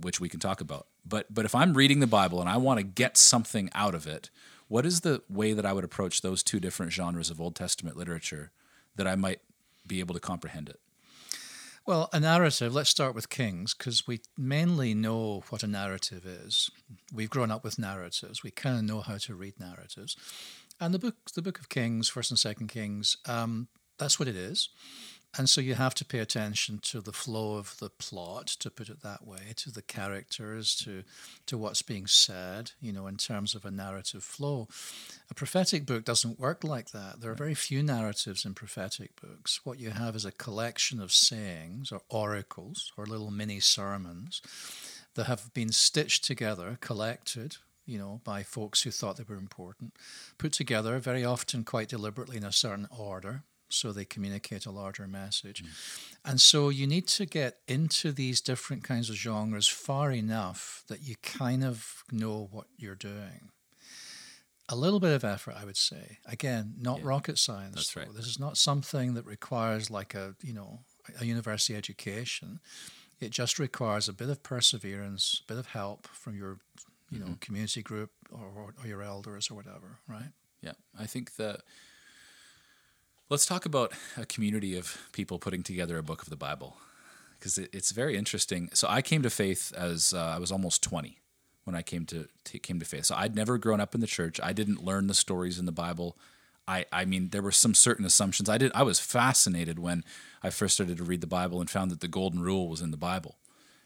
which 0.01 0.19
we 0.19 0.29
can 0.29 0.39
talk 0.39 0.61
about. 0.61 0.87
But 1.05 1.33
but 1.33 1.45
if 1.45 1.55
I'm 1.55 1.73
reading 1.73 1.99
the 1.99 2.07
Bible 2.07 2.39
and 2.39 2.49
I 2.49 2.57
want 2.57 2.79
to 2.79 2.83
get 2.83 3.17
something 3.17 3.69
out 3.73 3.95
of 3.95 4.07
it, 4.07 4.29
what 4.67 4.85
is 4.85 5.01
the 5.01 5.21
way 5.29 5.53
that 5.53 5.65
I 5.65 5.73
would 5.73 5.83
approach 5.83 6.21
those 6.21 6.43
two 6.43 6.59
different 6.59 6.91
genres 6.91 7.29
of 7.29 7.41
Old 7.41 7.55
Testament 7.55 7.97
literature 7.97 8.51
that 8.95 9.07
I 9.07 9.15
might 9.15 9.41
be 9.87 9.99
able 9.99 10.13
to 10.13 10.21
comprehend 10.21 10.69
it? 10.69 10.79
Well, 11.85 12.09
a 12.13 12.19
narrative, 12.19 12.75
let's 12.75 12.91
start 12.91 13.15
with 13.15 13.29
Kings, 13.29 13.73
because 13.73 14.05
we 14.07 14.21
mainly 14.37 14.93
know 14.93 15.43
what 15.49 15.63
a 15.63 15.67
narrative 15.67 16.25
is. 16.25 16.69
We've 17.11 17.29
grown 17.29 17.49
up 17.49 17.63
with 17.63 17.79
narratives. 17.79 18.43
We 18.43 18.51
kind 18.51 18.77
of 18.77 18.83
know 18.83 19.01
how 19.01 19.17
to 19.17 19.33
read 19.33 19.59
narratives. 19.59 20.15
And 20.79 20.93
the 20.93 20.99
book, 20.99 21.15
the 21.33 21.41
book 21.41 21.59
of 21.59 21.69
Kings, 21.69 22.07
First 22.07 22.29
and 22.29 22.37
Second 22.37 22.67
Kings, 22.67 23.17
um, 23.25 23.67
that's 23.97 24.19
what 24.19 24.27
it 24.27 24.35
is. 24.35 24.69
And 25.37 25.49
so 25.49 25.61
you 25.61 25.75
have 25.75 25.95
to 25.95 26.05
pay 26.05 26.19
attention 26.19 26.79
to 26.79 26.99
the 26.99 27.13
flow 27.13 27.55
of 27.55 27.77
the 27.79 27.89
plot, 27.89 28.47
to 28.47 28.69
put 28.69 28.89
it 28.89 29.01
that 29.01 29.25
way, 29.25 29.53
to 29.57 29.71
the 29.71 29.81
characters, 29.81 30.75
to 30.83 31.03
to 31.45 31.57
what's 31.57 31.81
being 31.81 32.05
said, 32.05 32.71
you 32.81 32.91
know, 32.91 33.07
in 33.07 33.15
terms 33.15 33.55
of 33.55 33.63
a 33.63 33.71
narrative 33.71 34.23
flow. 34.23 34.67
A 35.29 35.33
prophetic 35.33 35.85
book 35.85 36.03
doesn't 36.03 36.39
work 36.39 36.65
like 36.65 36.91
that. 36.91 37.21
There 37.21 37.31
are 37.31 37.35
very 37.35 37.53
few 37.53 37.81
narratives 37.81 38.43
in 38.43 38.53
prophetic 38.53 39.19
books. 39.21 39.61
What 39.63 39.79
you 39.79 39.91
have 39.91 40.17
is 40.17 40.25
a 40.25 40.33
collection 40.33 40.99
of 40.99 41.13
sayings 41.13 41.93
or 41.93 42.01
oracles 42.09 42.91
or 42.97 43.05
little 43.05 43.31
mini 43.31 43.61
sermons 43.61 44.41
that 45.15 45.27
have 45.27 45.53
been 45.53 45.71
stitched 45.71 46.25
together, 46.25 46.77
collected, 46.81 47.57
you 47.85 47.97
know, 47.97 48.19
by 48.25 48.43
folks 48.43 48.81
who 48.81 48.91
thought 48.91 49.15
they 49.15 49.23
were 49.27 49.35
important, 49.35 49.93
put 50.37 50.51
together 50.51 50.99
very 50.99 51.23
often 51.23 51.63
quite 51.63 51.87
deliberately 51.87 52.35
in 52.35 52.43
a 52.43 52.51
certain 52.51 52.87
order 52.91 53.43
so 53.73 53.91
they 53.91 54.05
communicate 54.05 54.65
a 54.65 54.71
larger 54.71 55.07
message. 55.07 55.63
Mm. 55.63 55.69
And 56.25 56.41
so 56.41 56.69
you 56.69 56.87
need 56.87 57.07
to 57.07 57.25
get 57.25 57.57
into 57.67 58.11
these 58.11 58.41
different 58.41 58.83
kinds 58.83 59.09
of 59.09 59.15
genres 59.15 59.67
far 59.67 60.11
enough 60.11 60.83
that 60.87 61.01
you 61.01 61.15
kind 61.23 61.63
of 61.63 62.03
know 62.11 62.47
what 62.51 62.67
you're 62.77 62.95
doing. 62.95 63.49
A 64.69 64.75
little 64.75 64.99
bit 64.99 65.13
of 65.13 65.23
effort, 65.23 65.55
I 65.59 65.65
would 65.65 65.77
say. 65.77 66.19
Again, 66.25 66.75
not 66.79 66.99
yeah, 66.99 67.05
rocket 67.05 67.37
science. 67.37 67.75
That's 67.75 67.95
right. 67.95 68.07
This 68.15 68.27
is 68.27 68.39
not 68.39 68.57
something 68.57 69.15
that 69.15 69.25
requires 69.25 69.89
like 69.89 70.15
a, 70.15 70.35
you 70.41 70.53
know, 70.53 70.79
a 71.19 71.25
university 71.25 71.75
education. 71.75 72.59
It 73.19 73.31
just 73.31 73.59
requires 73.59 74.07
a 74.07 74.13
bit 74.13 74.29
of 74.29 74.43
perseverance, 74.43 75.41
a 75.43 75.47
bit 75.51 75.59
of 75.59 75.67
help 75.67 76.07
from 76.07 76.37
your, 76.37 76.59
you 77.09 77.19
know, 77.19 77.25
mm-hmm. 77.25 77.33
community 77.41 77.81
group 77.81 78.11
or, 78.31 78.73
or 78.81 78.87
your 78.87 79.01
elders 79.01 79.51
or 79.51 79.55
whatever, 79.55 79.99
right? 80.07 80.31
Yeah, 80.61 80.73
I 80.97 81.05
think 81.05 81.35
that 81.35 81.61
Let's 83.31 83.45
talk 83.45 83.65
about 83.65 83.93
a 84.17 84.25
community 84.25 84.77
of 84.77 84.97
people 85.13 85.39
putting 85.39 85.63
together 85.63 85.97
a 85.97 86.03
book 86.03 86.21
of 86.21 86.29
the 86.29 86.35
Bible 86.35 86.75
because 87.39 87.57
it, 87.57 87.69
it's 87.71 87.91
very 87.91 88.17
interesting. 88.17 88.69
So 88.73 88.89
I 88.89 89.01
came 89.01 89.21
to 89.21 89.29
faith 89.29 89.71
as 89.73 90.13
uh, 90.13 90.33
I 90.35 90.37
was 90.37 90.51
almost 90.51 90.83
20 90.83 91.17
when 91.63 91.73
I 91.73 91.81
came 91.81 92.05
to, 92.07 92.27
to, 92.43 92.59
came 92.59 92.77
to 92.81 92.85
faith. 92.85 93.05
So 93.05 93.15
I'd 93.15 93.33
never 93.33 93.57
grown 93.57 93.79
up 93.79 93.95
in 93.95 94.01
the 94.01 94.05
church. 94.05 94.41
I 94.43 94.51
didn't 94.51 94.83
learn 94.83 95.07
the 95.07 95.13
stories 95.13 95.59
in 95.59 95.65
the 95.65 95.71
Bible. 95.71 96.17
I, 96.67 96.85
I 96.91 97.05
mean, 97.05 97.29
there 97.29 97.41
were 97.41 97.53
some 97.53 97.73
certain 97.73 98.03
assumptions. 98.03 98.49
I 98.49 98.57
did. 98.57 98.69
I 98.75 98.83
was 98.83 98.99
fascinated 98.99 99.79
when 99.79 100.03
I 100.43 100.49
first 100.49 100.73
started 100.73 100.97
to 100.97 101.05
read 101.05 101.21
the 101.21 101.25
Bible 101.25 101.61
and 101.61 101.69
found 101.69 101.89
that 101.91 102.01
the 102.01 102.09
Golden 102.09 102.41
Rule 102.41 102.67
was 102.67 102.81
in 102.81 102.91
the 102.91 102.97
Bible. 102.97 103.37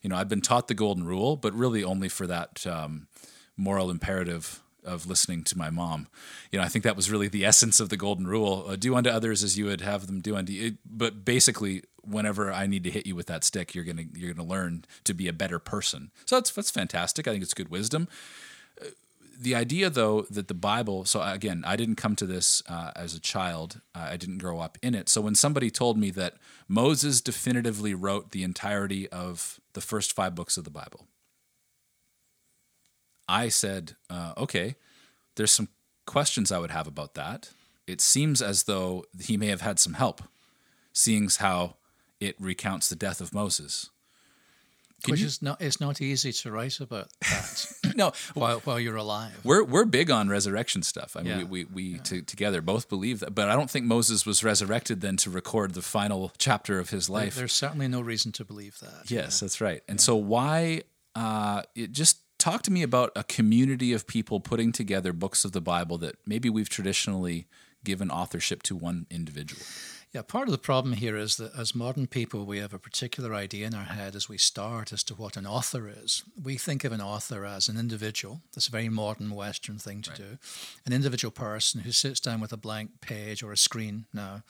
You 0.01 0.09
know, 0.09 0.15
I'd 0.15 0.27
been 0.27 0.41
taught 0.41 0.69
the 0.69 0.73
Golden 0.73 1.03
Rule, 1.03 1.35
but 1.35 1.53
really 1.53 1.83
only 1.83 2.09
for 2.09 2.25
that 2.25 2.65
um, 2.65 3.09
moral 3.55 3.91
imperative 3.91 4.63
of 4.85 5.07
listening 5.07 5.43
to 5.43 5.57
my 5.57 5.69
mom. 5.69 6.07
You 6.51 6.59
know, 6.59 6.65
I 6.65 6.69
think 6.69 6.83
that 6.83 6.95
was 6.95 7.11
really 7.11 7.27
the 7.27 7.45
essence 7.51 7.79
of 7.79 7.89
the 7.89 7.97
golden 7.97 8.27
rule: 8.27 8.65
uh, 8.67 8.75
do 8.75 8.95
unto 8.95 9.09
others 9.09 9.43
as 9.43 9.57
you 9.57 9.65
would 9.65 9.81
have 9.81 10.07
them 10.07 10.21
do 10.21 10.35
unto 10.35 10.53
you. 10.53 10.77
But 10.85 11.25
basically, 11.25 11.83
whenever 12.03 12.51
I 12.51 12.67
need 12.67 12.83
to 12.83 12.91
hit 12.91 13.05
you 13.05 13.15
with 13.15 13.27
that 13.27 13.43
stick, 13.43 13.75
you're 13.75 13.83
gonna 13.83 14.05
you're 14.13 14.33
gonna 14.33 14.47
learn 14.47 14.85
to 15.03 15.13
be 15.13 15.27
a 15.27 15.33
better 15.33 15.59
person. 15.59 16.11
So 16.25 16.35
that's 16.37 16.51
that's 16.51 16.71
fantastic. 16.71 17.27
I 17.27 17.31
think 17.31 17.43
it's 17.43 17.53
good 17.53 17.69
wisdom. 17.69 18.07
Uh, 18.81 18.87
the 19.37 19.55
idea, 19.55 19.89
though, 19.89 20.21
that 20.29 20.47
the 20.47 20.53
Bible. 20.53 21.05
So 21.05 21.21
again, 21.21 21.63
I 21.65 21.75
didn't 21.75 21.95
come 21.95 22.15
to 22.17 22.25
this 22.25 22.63
uh, 22.69 22.91
as 22.95 23.13
a 23.13 23.19
child. 23.19 23.81
Uh, 23.93 24.07
I 24.11 24.17
didn't 24.17 24.37
grow 24.37 24.59
up 24.59 24.77
in 24.81 24.95
it. 24.95 25.09
So 25.09 25.21
when 25.21 25.35
somebody 25.35 25.69
told 25.69 25.97
me 25.97 26.11
that 26.11 26.35
Moses 26.67 27.21
definitively 27.21 27.93
wrote 27.93 28.31
the 28.31 28.43
entirety 28.43 29.09
of 29.09 29.59
the 29.73 29.81
first 29.81 30.13
five 30.13 30.35
books 30.35 30.57
of 30.57 30.63
the 30.63 30.69
Bible, 30.69 31.07
I 33.27 33.49
said, 33.49 33.95
uh, 34.09 34.33
okay, 34.37 34.75
there's 35.35 35.51
some 35.51 35.69
questions 36.05 36.51
I 36.51 36.59
would 36.59 36.71
have 36.71 36.87
about 36.87 37.13
that. 37.15 37.51
It 37.87 38.01
seems 38.01 38.41
as 38.41 38.63
though 38.63 39.05
he 39.19 39.37
may 39.37 39.47
have 39.47 39.61
had 39.61 39.79
some 39.79 39.93
help, 39.93 40.21
seeing 40.93 41.29
how 41.39 41.75
it 42.19 42.35
recounts 42.39 42.89
the 42.89 42.95
death 42.95 43.21
of 43.21 43.33
Moses. 43.33 43.89
Can 45.03 45.11
Which 45.11 45.19
you, 45.19 45.27
is 45.27 45.41
not 45.41 45.61
it's 45.61 45.79
not 45.79 46.01
easy 46.01 46.31
to 46.31 46.51
write 46.51 46.79
about 46.79 47.09
that. 47.21 47.67
no, 47.95 48.11
while 48.33 48.59
while 48.61 48.79
you're 48.79 48.95
alive. 48.95 49.39
We're 49.43 49.63
we're 49.63 49.85
big 49.85 50.09
on 50.09 50.29
resurrection 50.29 50.81
stuff. 50.81 51.15
I 51.15 51.21
mean, 51.21 51.27
yeah. 51.27 51.43
we 51.43 51.43
we, 51.43 51.65
we 51.65 51.83
yeah. 51.83 52.01
t- 52.01 52.21
together 52.23 52.59
both 52.61 52.89
believe 52.89 53.19
that, 53.19 53.35
but 53.35 53.47
I 53.47 53.55
don't 53.55 53.69
think 53.69 53.85
Moses 53.85 54.25
was 54.25 54.43
resurrected 54.43 55.01
then 55.01 55.17
to 55.17 55.29
record 55.29 55.75
the 55.75 55.83
final 55.83 56.31
chapter 56.39 56.79
of 56.79 56.89
his 56.89 57.07
life. 57.07 57.35
There, 57.35 57.41
there's 57.41 57.53
certainly 57.53 57.87
no 57.87 58.01
reason 58.01 58.31
to 58.33 58.45
believe 58.45 58.79
that. 58.79 59.11
Yes, 59.11 59.11
yeah. 59.11 59.45
that's 59.45 59.61
right. 59.61 59.83
And 59.87 60.01
so 60.01 60.15
why? 60.15 60.81
Uh, 61.13 61.61
it 61.75 61.91
just 61.91 62.17
talk 62.45 62.61
to 62.61 62.71
me 62.71 62.83
about 62.83 63.11
a 63.15 63.23
community 63.23 63.91
of 63.91 64.05
people 64.05 64.39
putting 64.39 64.71
together 64.71 65.11
books 65.11 65.45
of 65.45 65.51
the 65.51 65.61
Bible 65.61 65.97
that 65.97 66.15
maybe 66.27 66.47
we've 66.47 66.69
traditionally 66.69 67.47
given 67.83 68.11
authorship 68.11 68.61
to 68.61 68.75
one 68.75 69.07
individual. 69.09 69.63
Yeah, 70.13 70.21
part 70.21 70.47
of 70.47 70.51
the 70.51 70.59
problem 70.59 70.93
here 70.93 71.17
is 71.17 71.37
that 71.37 71.55
as 71.57 71.73
modern 71.73 72.05
people, 72.05 72.45
we 72.45 72.59
have 72.59 72.71
a 72.71 72.77
particular 72.77 73.33
idea 73.33 73.65
in 73.65 73.73
our 73.73 73.85
head 73.85 74.15
as 74.15 74.29
we 74.29 74.37
start 74.37 74.93
as 74.93 75.03
to 75.05 75.15
what 75.15 75.35
an 75.37 75.47
author 75.47 75.89
is. 75.89 76.23
We 76.41 76.55
think 76.57 76.83
of 76.83 76.91
an 76.91 77.01
author 77.01 77.45
as 77.45 77.67
an 77.67 77.79
individual. 77.79 78.41
That's 78.53 78.67
a 78.67 78.71
very 78.71 78.89
modern 78.89 79.31
Western 79.31 79.79
thing 79.79 80.03
to 80.03 80.11
right. 80.11 80.19
do. 80.19 80.37
An 80.85 80.93
individual 80.93 81.31
person 81.31 81.81
who 81.81 81.91
sits 81.91 82.19
down 82.19 82.41
with 82.41 82.53
a 82.53 82.57
blank 82.57 83.01
page 83.01 83.41
or 83.41 83.51
a 83.53 83.57
screen 83.57 84.05
now 84.13 84.43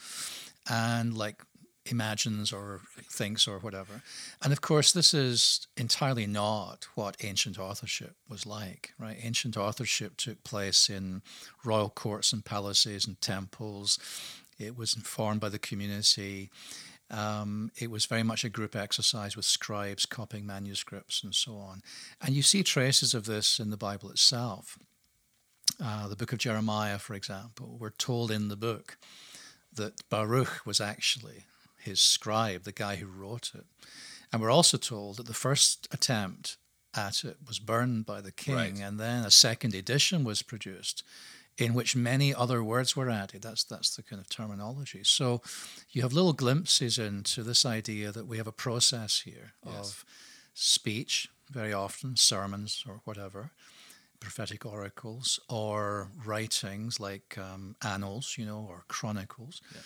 and, 0.69 1.17
like 1.17 1.43
imagines 1.85 2.51
or 2.51 2.81
thinks 3.09 3.47
or 3.47 3.59
whatever. 3.59 4.01
And 4.41 4.51
of 4.51 4.61
course, 4.61 4.91
this 4.91 5.13
is 5.13 5.67
entirely 5.77 6.25
not 6.25 6.87
what 6.95 7.17
ancient 7.23 7.59
authorship 7.59 8.15
was 8.27 8.45
like, 8.45 8.93
right? 8.99 9.17
Ancient 9.21 9.55
authorship 9.55 10.17
took 10.17 10.43
place 10.43 10.89
in 10.89 11.21
royal 11.63 11.89
courts 11.89 12.33
and 12.33 12.43
palaces 12.43 13.05
and 13.05 13.19
temples. 13.21 13.99
It 14.57 14.75
was 14.77 14.95
informed 14.95 15.41
by 15.41 15.49
the 15.49 15.59
community. 15.59 16.49
Um, 17.11 17.71
it 17.77 17.91
was 17.91 18.05
very 18.05 18.23
much 18.23 18.43
a 18.43 18.49
group 18.49 18.75
exercise 18.75 19.35
with 19.35 19.45
scribes 19.45 20.05
copying 20.05 20.45
manuscripts 20.45 21.23
and 21.23 21.35
so 21.35 21.57
on. 21.57 21.81
And 22.21 22.35
you 22.35 22.41
see 22.41 22.63
traces 22.63 23.13
of 23.13 23.25
this 23.25 23.59
in 23.59 23.69
the 23.69 23.77
Bible 23.77 24.09
itself. 24.09 24.79
Uh, 25.83 26.07
the 26.07 26.15
book 26.15 26.31
of 26.31 26.39
Jeremiah, 26.39 26.97
for 26.97 27.13
example, 27.13 27.77
we're 27.79 27.89
told 27.89 28.31
in 28.31 28.47
the 28.47 28.55
book 28.55 28.97
that 29.73 30.09
Baruch 30.09 30.65
was 30.65 30.79
actually 30.79 31.43
his 31.85 32.01
scribe, 32.01 32.63
the 32.63 32.71
guy 32.71 32.95
who 32.95 33.05
wrote 33.05 33.51
it. 33.53 33.65
And 34.31 34.41
we're 34.41 34.51
also 34.51 34.77
told 34.77 35.17
that 35.17 35.27
the 35.27 35.33
first 35.33 35.87
attempt 35.91 36.57
at 36.95 37.23
it 37.23 37.37
was 37.47 37.59
burned 37.59 38.05
by 38.05 38.21
the 38.21 38.31
king, 38.31 38.55
right. 38.55 38.79
and 38.79 38.99
then 38.99 39.23
a 39.23 39.31
second 39.31 39.75
edition 39.75 40.23
was 40.23 40.41
produced 40.41 41.03
in 41.57 41.73
which 41.73 41.95
many 41.95 42.33
other 42.33 42.63
words 42.63 42.95
were 42.95 43.09
added. 43.09 43.41
That's 43.41 43.63
that's 43.63 43.95
the 43.95 44.03
kind 44.03 44.19
of 44.19 44.27
terminology. 44.27 45.03
So 45.03 45.41
you 45.91 46.01
have 46.01 46.13
little 46.13 46.33
glimpses 46.33 46.97
into 46.97 47.43
this 47.43 47.65
idea 47.65 48.11
that 48.11 48.27
we 48.27 48.37
have 48.37 48.47
a 48.47 48.51
process 48.51 49.21
here 49.21 49.53
yes. 49.65 49.75
of 49.75 50.05
speech, 50.53 51.29
very 51.49 51.73
often 51.73 52.17
sermons 52.17 52.83
or 52.87 53.01
whatever, 53.05 53.51
prophetic 54.19 54.65
oracles, 54.65 55.39
or 55.47 56.09
writings 56.25 56.99
like 56.99 57.37
um, 57.37 57.75
annals, 57.83 58.35
you 58.37 58.45
know, 58.45 58.65
or 58.69 58.83
chronicles. 58.87 59.61
Yeah 59.73 59.81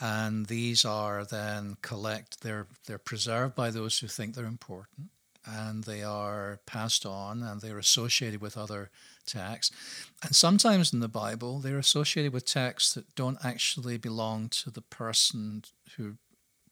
and 0.00 0.46
these 0.46 0.84
are 0.84 1.24
then 1.24 1.76
collect 1.82 2.42
they're 2.42 2.66
they're 2.86 2.98
preserved 2.98 3.54
by 3.54 3.70
those 3.70 3.98
who 3.98 4.06
think 4.06 4.34
they're 4.34 4.44
important 4.44 5.10
and 5.44 5.84
they 5.84 6.02
are 6.02 6.60
passed 6.66 7.04
on 7.04 7.42
and 7.42 7.60
they're 7.60 7.78
associated 7.78 8.40
with 8.40 8.56
other 8.56 8.90
texts. 9.26 9.74
And 10.22 10.36
sometimes 10.36 10.92
in 10.92 11.00
the 11.00 11.08
bible 11.08 11.58
they're 11.58 11.78
associated 11.78 12.32
with 12.32 12.44
texts 12.44 12.94
that 12.94 13.14
don't 13.14 13.44
actually 13.44 13.98
belong 13.98 14.48
to 14.50 14.70
the 14.70 14.82
person 14.82 15.62
who 15.96 16.14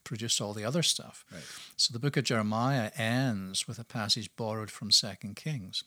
produced 0.02 0.40
all 0.40 0.54
the 0.54 0.64
other 0.64 0.82
stuff. 0.82 1.24
Right. 1.30 1.42
so 1.76 1.92
the 1.92 1.98
book 1.98 2.16
of 2.16 2.24
jeremiah 2.24 2.90
ends 2.96 3.68
with 3.68 3.78
a 3.78 3.84
passage 3.84 4.34
borrowed 4.36 4.70
from 4.70 4.90
second 4.90 5.36
kings. 5.36 5.84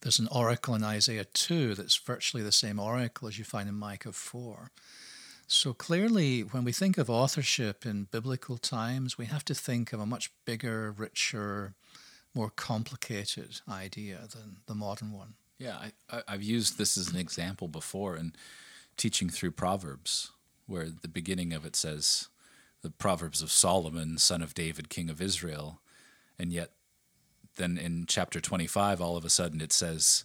There's 0.00 0.18
an 0.18 0.28
oracle 0.32 0.74
in 0.74 0.82
isaiah 0.82 1.26
2 1.26 1.74
that's 1.74 1.96
virtually 1.96 2.42
the 2.42 2.52
same 2.52 2.80
oracle 2.80 3.28
as 3.28 3.38
you 3.38 3.44
find 3.44 3.68
in 3.68 3.74
micah 3.74 4.12
4 4.12 4.70
so 5.52 5.74
clearly, 5.74 6.42
when 6.42 6.62
we 6.62 6.70
think 6.70 6.96
of 6.96 7.10
authorship 7.10 7.84
in 7.84 8.04
biblical 8.04 8.56
times, 8.56 9.18
we 9.18 9.26
have 9.26 9.44
to 9.46 9.54
think 9.54 9.92
of 9.92 9.98
a 9.98 10.06
much 10.06 10.30
bigger, 10.44 10.92
richer, 10.92 11.74
more 12.32 12.50
complicated 12.50 13.60
idea 13.68 14.28
than 14.32 14.58
the 14.66 14.76
modern 14.76 15.12
one. 15.12 15.34
Yeah, 15.58 15.88
I, 16.08 16.22
have 16.28 16.44
used 16.44 16.78
this 16.78 16.96
as 16.96 17.08
an 17.08 17.16
example 17.16 17.66
before 17.66 18.16
in 18.16 18.32
teaching 18.96 19.28
through 19.28 19.50
Proverbs, 19.50 20.30
where 20.68 20.88
the 20.88 21.08
beginning 21.08 21.52
of 21.52 21.66
it 21.66 21.74
says, 21.74 22.28
the 22.82 22.90
Proverbs 22.90 23.42
of 23.42 23.50
Solomon, 23.50 24.18
son 24.18 24.42
of 24.42 24.54
David, 24.54 24.88
king 24.88 25.10
of 25.10 25.20
Israel. 25.20 25.80
And 26.38 26.52
yet, 26.52 26.70
then 27.56 27.76
in 27.76 28.04
chapter 28.06 28.40
25, 28.40 29.00
all 29.00 29.16
of 29.16 29.24
a 29.24 29.30
sudden 29.30 29.60
it 29.60 29.72
says, 29.72 30.24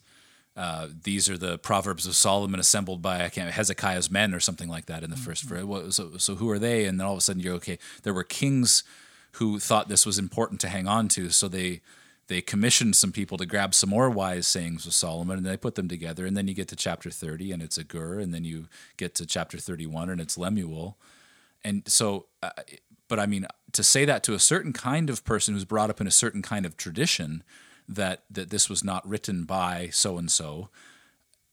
uh, 0.55 0.88
these 1.03 1.29
are 1.29 1.38
the 1.38 1.57
proverbs 1.57 2.07
of 2.07 2.15
Solomon 2.15 2.59
assembled 2.59 3.01
by 3.01 3.17
Hezekiah's 3.27 4.09
men 4.09 4.33
or 4.33 4.39
something 4.39 4.69
like 4.69 4.85
that 4.85 5.03
in 5.03 5.09
the 5.09 5.17
first 5.17 5.43
verse. 5.43 5.95
So, 5.95 6.12
so 6.17 6.35
who 6.35 6.50
are 6.50 6.59
they? 6.59 6.85
And 6.85 7.00
then 7.00 7.05
all 7.05 7.13
of 7.13 7.17
a 7.17 7.21
sudden 7.21 7.41
you're 7.41 7.55
okay. 7.55 7.77
There 8.03 8.13
were 8.13 8.24
kings 8.24 8.83
who 9.33 9.59
thought 9.59 9.89
this 9.89 10.05
was 10.05 10.17
important 10.17 10.62
to 10.62 10.69
hang 10.69 10.88
on 10.88 11.09
to, 11.09 11.29
so 11.29 11.50
they 11.50 11.81
they 12.27 12.41
commissioned 12.41 12.95
some 12.95 13.12
people 13.12 13.38
to 13.38 13.45
grab 13.45 13.75
some 13.75 13.89
more 13.89 14.09
wise 14.09 14.47
sayings 14.47 14.85
of 14.85 14.93
Solomon 14.93 15.38
and 15.38 15.45
they 15.45 15.57
put 15.57 15.75
them 15.75 15.88
together. 15.88 16.25
And 16.25 16.35
then 16.35 16.47
you 16.47 16.55
get 16.55 16.67
to 16.69 16.75
chapter 16.75 17.12
30 17.12 17.51
and 17.51 17.62
it's 17.62 17.77
Agur. 17.77 18.19
And 18.19 18.33
then 18.33 18.43
you 18.43 18.67
get 18.97 19.13
to 19.15 19.25
chapter 19.27 19.59
31 19.59 20.09
and 20.09 20.19
it's 20.19 20.38
Lemuel. 20.38 20.97
And 21.63 21.83
so, 21.85 22.25
uh, 22.41 22.50
but 23.07 23.19
I 23.19 23.27
mean, 23.27 23.45
to 23.74 23.83
say 23.83 24.05
that 24.05 24.24
to 24.24 24.33
a 24.33 24.39
certain 24.39 24.74
kind 24.74 25.09
of 25.09 25.24
person 25.24 25.53
who's 25.53 25.65
brought 25.65 25.91
up 25.91 26.01
in 26.01 26.07
a 26.07 26.12
certain 26.12 26.41
kind 26.41 26.65
of 26.65 26.77
tradition 26.77 27.43
that, 27.88 28.24
that 28.30 28.50
this 28.50 28.70
was 28.70 28.84
not 28.84 29.08
written 29.08 29.44
by 29.44 29.89
so 29.92 30.18
and 30.18 30.32
so, 30.32 30.70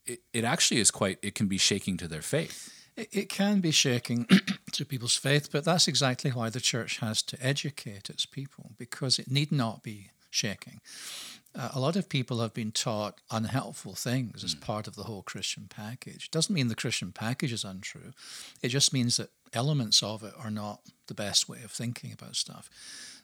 it 0.07 0.45
actually 0.45 0.81
is 0.81 0.91
quite, 0.91 1.19
it 1.23 1.35
can 1.35 1.47
be 1.47 1.59
shaking 1.59 1.97
to 1.97 2.09
their 2.09 2.23
faith. 2.23 2.89
It, 2.97 3.09
it 3.13 3.29
can 3.29 3.61
be 3.61 3.71
shaking 3.71 4.27
to 4.73 4.85
people's 4.85 5.17
faith, 5.17 5.51
but 5.53 5.65
that's 5.65 5.89
exactly 5.89 6.31
why 6.31 6.51
the 6.51 6.61
church 6.61 6.99
has 6.99 7.23
to 7.23 7.37
educate 7.45 8.11
its 8.11 8.27
people 8.27 8.73
because 8.79 9.19
it 9.19 9.31
need 9.31 9.53
not 9.53 9.83
be 9.83 10.11
shaking. 10.31 10.81
Uh, 11.55 11.69
a 11.75 11.81
lot 11.81 11.97
of 11.97 12.09
people 12.09 12.41
have 12.41 12.55
been 12.55 12.73
taught 12.73 13.21
unhelpful 13.31 13.95
things 13.95 14.43
as 14.43 14.55
mm. 14.55 14.61
part 14.61 14.87
of 14.87 14.97
the 14.97 15.05
whole 15.05 15.23
Christian 15.23 15.67
package. 15.69 16.31
Doesn't 16.31 16.55
mean 16.55 16.69
the 16.69 16.75
Christian 16.75 17.13
package 17.13 17.53
is 17.53 17.65
untrue. 17.65 18.13
It 18.63 18.69
just 18.69 18.93
means 18.93 19.19
that 19.19 19.29
elements 19.53 20.03
of 20.03 20.23
it 20.23 20.33
are 20.39 20.51
not 20.51 20.81
the 21.07 21.15
best 21.15 21.49
way 21.49 21.59
of 21.65 21.71
thinking 21.71 22.13
about 22.13 22.37
stuff. 22.37 22.71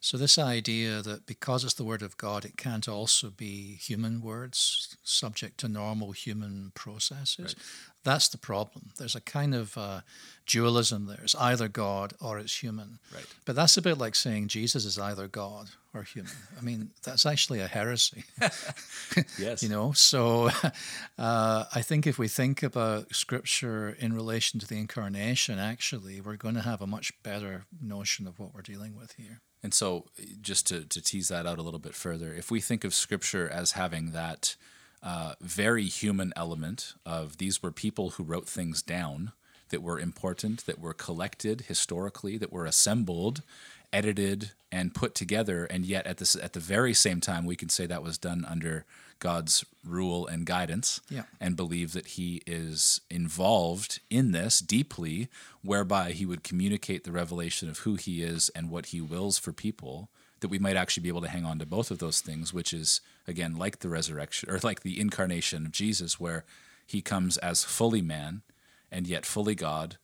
So, 0.01 0.17
this 0.17 0.39
idea 0.39 1.03
that 1.03 1.27
because 1.27 1.65
it's 1.65 1.75
the 1.75 1.85
Word 1.85 2.03
of 2.03 2.17
God, 2.17 2.45
it 2.45 2.57
can't 2.57 2.89
also 2.89 3.31
be 3.31 3.75
human 3.75 4.21
words 4.21 4.97
subject 5.03 5.59
to 5.59 5.69
normal 5.69 6.13
human 6.13 6.71
processes, 6.75 7.57
right. 7.57 7.65
that's 8.05 8.29
the 8.29 8.39
problem. 8.39 8.91
There's 8.97 9.17
a 9.17 9.21
kind 9.21 9.57
of 9.57 9.77
uh, 9.77 10.03
dualism 10.47 11.07
there. 11.07 11.19
It's 11.23 11.35
either 11.35 11.67
God 11.67 12.15
or 12.21 12.39
it's 12.39 12.63
human. 12.63 13.01
Right. 13.13 13.27
But 13.45 13.57
that's 13.57 13.77
a 13.77 13.83
bit 13.83 13.99
like 13.99 14.15
saying 14.15 14.49
Jesus 14.49 14.85
is 14.85 15.01
either 15.01 15.27
God 15.27 15.71
or 15.93 16.05
human. 16.05 16.33
I 16.57 16.63
mean, 16.63 16.91
that's 17.03 17.27
actually 17.27 17.61
a 17.61 17.67
heresy. 17.67 18.25
yes. 19.39 19.63
You 19.69 19.69
know, 19.69 19.93
so 19.93 20.51
uh, 21.19 21.65
I 21.75 21.83
think 21.83 22.07
if 22.07 22.19
we 22.19 22.29
think 22.29 22.63
about 22.63 23.15
Scripture 23.15 23.97
in 23.99 24.13
relation 24.13 24.61
to 24.61 24.67
the 24.67 24.79
incarnation, 24.79 25.59
actually, 25.59 26.18
we're 26.21 26.37
going 26.37 26.55
to 26.55 26.63
have 26.63 26.81
a 26.81 26.87
much 26.87 27.13
better 27.23 27.65
notion 27.81 28.27
of 28.27 28.39
what 28.39 28.55
we're 28.55 28.63
dealing 28.63 28.97
with 28.97 29.13
here. 29.13 29.41
And 29.63 29.75
so, 29.75 30.07
just 30.41 30.67
to, 30.69 30.85
to 30.85 31.03
tease 31.03 31.29
that 31.29 31.47
out 31.47 31.59
a 31.59 31.63
little 31.63 31.81
bit 31.81 31.95
further, 31.95 32.33
if 32.33 32.51
we 32.51 32.61
think 32.61 32.85
of 32.85 32.95
Scripture 32.95 33.49
as 33.49 33.73
having 33.73 34.13
that 34.13 34.57
uh, 35.03 35.35
very 35.41 35.85
human 35.85 36.33
element 36.37 36.95
of 37.05 37.39
these 37.39 37.63
were 37.63 37.73
people 37.73 38.11
who 38.11 38.23
wrote 38.23 38.49
things 38.49 38.83
down 38.83 39.33
that 39.71 39.83
were 39.83 40.01
important, 40.01 40.65
that 40.67 40.81
were 40.81 40.95
collected 40.95 41.63
historically, 41.63 42.37
that 42.39 42.53
were 42.53 42.67
assembled, 42.67 43.43
edited, 43.93 44.53
and 44.71 44.95
put 44.95 45.15
together, 45.15 45.65
and 45.65 45.87
yet 45.87 46.07
at 46.07 46.19
this 46.19 46.37
at 46.37 46.53
the 46.53 46.61
very 46.61 46.93
same 46.93 47.21
time, 47.21 47.47
we 47.47 47.57
can 47.57 47.69
say 47.69 47.87
that 47.87 48.03
was 48.03 48.19
done 48.19 48.45
under 48.47 48.85
God's 49.19 49.65
rule 49.85 50.27
and 50.27 50.47
guidance 50.47 51.01
yeah. 51.09 51.23
and 51.41 51.57
believe 51.57 51.93
that 51.93 52.09
He 52.09 52.43
is 52.47 53.01
involved 53.11 54.01
in 54.11 54.33
this 54.33 54.61
deeply, 54.61 55.29
whereby 55.63 56.13
He 56.13 56.27
would 56.27 56.45
communicate 56.45 57.05
the 57.05 57.13
revelation 57.13 57.69
of 57.69 57.81
who 57.81 57.95
He 57.95 58.23
is 58.23 58.51
and 58.51 58.71
what 58.71 58.87
He 58.87 59.01
wills 59.01 59.39
for 59.39 59.53
people, 59.53 60.11
that 60.41 60.49
we 60.49 60.59
might 60.59 60.77
actually 60.77 61.03
be 61.03 61.09
able 61.09 61.23
to 61.23 61.29
hang 61.29 61.45
on 61.45 61.59
to 61.59 61.67
both 61.67 61.91
of 61.91 61.99
those 61.99 62.21
things, 62.21 62.53
which 62.53 62.73
is, 62.73 63.01
again, 63.27 63.57
like 63.57 63.79
the 63.81 63.89
resurrection 63.89 64.51
or 64.51 64.61
like 64.63 64.83
the 64.83 65.01
incarnation 65.01 65.67
of 65.67 65.73
Jesus, 65.73 66.21
where 66.21 66.45
He 66.87 67.01
comes 67.01 67.39
as 67.39 67.65
fully 67.65 68.03
man 68.03 68.43
and 68.93 69.07
yet 69.07 69.27
fully 69.27 69.55
God 69.55 69.97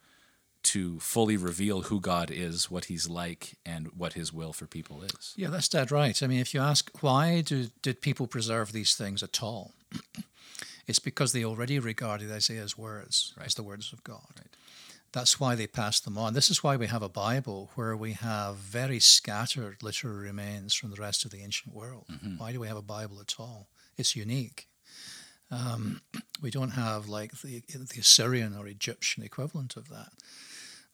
to 0.65 0.99
fully 1.01 1.37
reveal 1.37 1.83
who 1.83 2.01
God 2.01 2.31
is, 2.31 2.71
what 2.71 2.87
He's 2.87 3.09
like, 3.09 3.57
and 3.65 3.89
what 3.97 4.15
His 4.15 4.33
will 4.33 4.53
for 4.53 4.67
people 4.67 5.03
is. 5.03 5.35
Yeah, 5.37 5.49
that's 5.49 5.69
dead 5.69 5.91
right. 5.91 6.21
I 6.23 6.27
mean, 6.27 6.41
if 6.41 6.55
you 6.55 6.61
ask 6.61 6.91
why 7.01 7.41
do, 7.41 7.69
did 7.83 8.01
people 8.01 8.27
preserve 8.27 8.73
these 8.73 8.95
things 8.95 9.23
at 9.23 9.43
all, 9.43 9.73
it's 10.87 10.99
because 10.99 11.33
they 11.33 11.45
already 11.45 11.79
regarded 11.79 12.31
Isaiah's 12.31 12.77
words 12.77 13.35
right. 13.37 13.47
as 13.47 13.55
the 13.55 13.63
words 13.63 13.93
of 13.93 14.03
God. 14.05 14.27
Right. 14.37 14.49
That's 15.15 15.39
why 15.39 15.55
they 15.55 15.69
passed 15.69 16.05
them 16.05 16.19
on. 16.19 16.35
This 16.35 16.51
is 16.51 16.65
why 16.65 16.77
we 16.77 16.89
have 16.89 17.03
a 17.03 17.09
Bible 17.09 17.71
where 17.77 17.97
we 17.97 18.15
have 18.15 18.57
very 18.57 18.99
scattered 18.99 19.81
literary 19.81 20.25
remains 20.25 20.75
from 20.75 20.91
the 20.91 21.01
rest 21.01 21.25
of 21.25 21.31
the 21.31 21.41
ancient 21.41 21.73
world. 21.73 22.07
Mm-hmm. 22.11 22.39
Why 22.39 22.51
do 22.51 22.59
we 22.59 22.67
have 22.67 22.77
a 22.77 22.83
Bible 22.83 23.21
at 23.21 23.35
all? 23.39 23.69
It's 23.97 24.17
unique. 24.17 24.67
Um, 25.53 26.01
we 26.43 26.51
don't 26.51 26.71
have 26.71 27.07
like 27.07 27.31
the, 27.43 27.63
the 27.69 28.01
Assyrian 28.01 28.57
or 28.57 28.67
Egyptian 28.67 29.23
equivalent 29.23 29.77
of 29.77 29.89
that. 29.89 30.09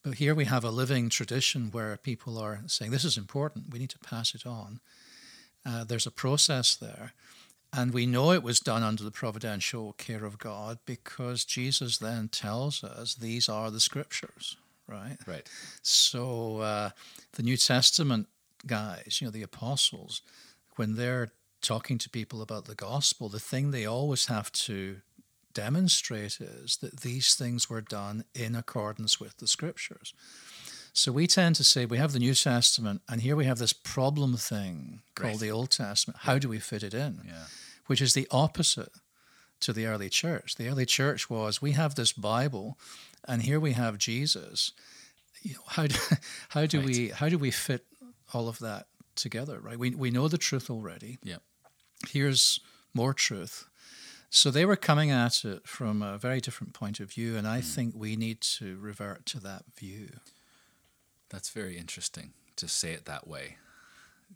But 0.03 0.15
here 0.15 0.35
we 0.35 0.47
have 0.47 0.65
a 0.65 0.71
living 0.71 1.11
tradition 1.11 1.71
where 1.71 1.97
people 1.97 2.39
are 2.39 2.61
saying, 2.67 2.91
this 2.91 3.05
is 3.05 3.19
important, 3.19 3.71
we 3.71 3.79
need 3.79 3.91
to 3.91 3.99
pass 3.99 4.35
it 4.35 4.47
on. 4.47 4.81
Uh, 5.65 5.85
there's 5.85 6.07
a 6.07 6.11
process 6.11 6.75
there. 6.75 7.13
And 7.73 7.93
we 7.93 8.07
know 8.07 8.33
it 8.33 8.43
was 8.43 8.59
done 8.59 8.83
under 8.83 9.05
the 9.05 9.11
providential 9.11 9.93
care 9.93 10.25
of 10.25 10.39
God 10.39 10.79
because 10.87 11.45
Jesus 11.45 11.99
then 11.99 12.29
tells 12.29 12.83
us 12.83 13.15
these 13.15 13.49
are 13.49 13.71
the 13.71 13.79
scriptures, 13.79 14.57
right? 14.89 15.19
Right. 15.27 15.49
So 15.83 16.59
uh, 16.59 16.91
the 17.35 17.45
New 17.45 17.57
Testament 17.57 18.27
guys, 18.67 19.19
you 19.21 19.27
know, 19.27 19.31
the 19.31 19.43
apostles, 19.43 20.23
when 20.77 20.97
they're 20.97 21.31
talking 21.61 21.99
to 21.99 22.11
people 22.11 22.43
about 22.43 22.65
the 22.65 22.75
gospel, 22.75 23.29
the 23.29 23.39
thing 23.39 23.71
they 23.71 23.87
always 23.87 24.27
have 24.27 24.51
to 24.53 24.97
demonstrate 25.55 26.41
is 26.41 26.79
that 26.79 27.01
these 27.01 27.35
things 27.35 27.69
were 27.69 27.81
done 27.81 28.25
in 28.35 28.55
accordance 28.55 29.21
with 29.21 29.37
the 29.39 29.47
scriptures. 29.47 30.15
So 30.93 31.13
we 31.13 31.27
tend 31.27 31.57
to 31.57 31.65
say 31.65 31.87
we 31.87 31.99
have 31.99 32.13
the 32.13 32.19
New 32.19 32.35
Testament, 32.35 33.03
and 33.09 33.21
here 33.21 33.37
we 33.37 33.45
have 33.45 33.59
this 33.59 33.73
problem 33.73 34.37
thing 34.37 35.03
called 35.15 35.33
right. 35.33 35.41
the 35.41 35.51
Old 35.51 35.71
Testament. 35.71 36.21
How 36.23 36.39
do 36.39 36.49
we 36.49 36.59
fit 36.59 36.83
it 36.83 36.95
in? 36.95 37.21
Yeah. 37.27 37.45
Which 37.87 38.03
is 38.03 38.15
the 38.15 38.27
opposite 38.31 38.93
to 39.61 39.73
the 39.73 39.87
early 39.87 40.09
church. 40.09 40.57
The 40.57 40.69
early 40.69 40.87
church 40.87 41.31
was 41.31 41.63
we 41.63 41.73
have 41.73 41.95
this 41.95 42.13
Bible, 42.13 42.77
and 43.27 43.43
here 43.43 43.61
we 43.61 43.73
have 43.73 43.99
Jesus. 43.99 44.73
You 45.43 45.55
know, 45.55 45.61
how 45.69 45.87
do, 45.87 45.97
how 46.51 46.67
do 46.67 46.79
right. 46.79 46.87
we 46.87 47.09
how 47.09 47.29
do 47.29 47.39
we 47.39 47.51
fit 47.51 47.87
all 48.35 48.49
of 48.49 48.59
that 48.59 48.87
together? 49.15 49.61
Right. 49.61 49.79
We 49.79 49.91
we 49.91 50.11
know 50.11 50.29
the 50.29 50.39
truth 50.39 50.71
already. 50.71 51.19
Yeah. 51.23 51.39
Here's 52.09 52.61
more 52.95 53.15
truth. 53.15 53.70
So 54.31 54.53
they 54.53 54.65
were 54.65 54.77
coming 54.77 55.11
at 55.11 55.45
it 55.45 55.67
from 55.67 56.03
a 56.03 56.17
very 56.17 56.41
different 56.41 56.73
point 56.73 57.01
of 57.01 57.11
view, 57.11 57.37
and 57.37 57.49
I 57.49 57.61
mm. 57.61 57.65
think 57.65 57.95
we 57.97 58.15
need 58.15 58.41
to 58.43 58.79
revert 58.79 59.27
to 59.27 59.41
that 59.41 59.65
view. 59.77 60.11
That's 61.29 61.51
very 61.51 61.77
interesting 61.77 62.33
to 62.57 62.69
say 62.69 62.93
it 62.93 63.07
that 63.07 63.27
way. 63.27 63.57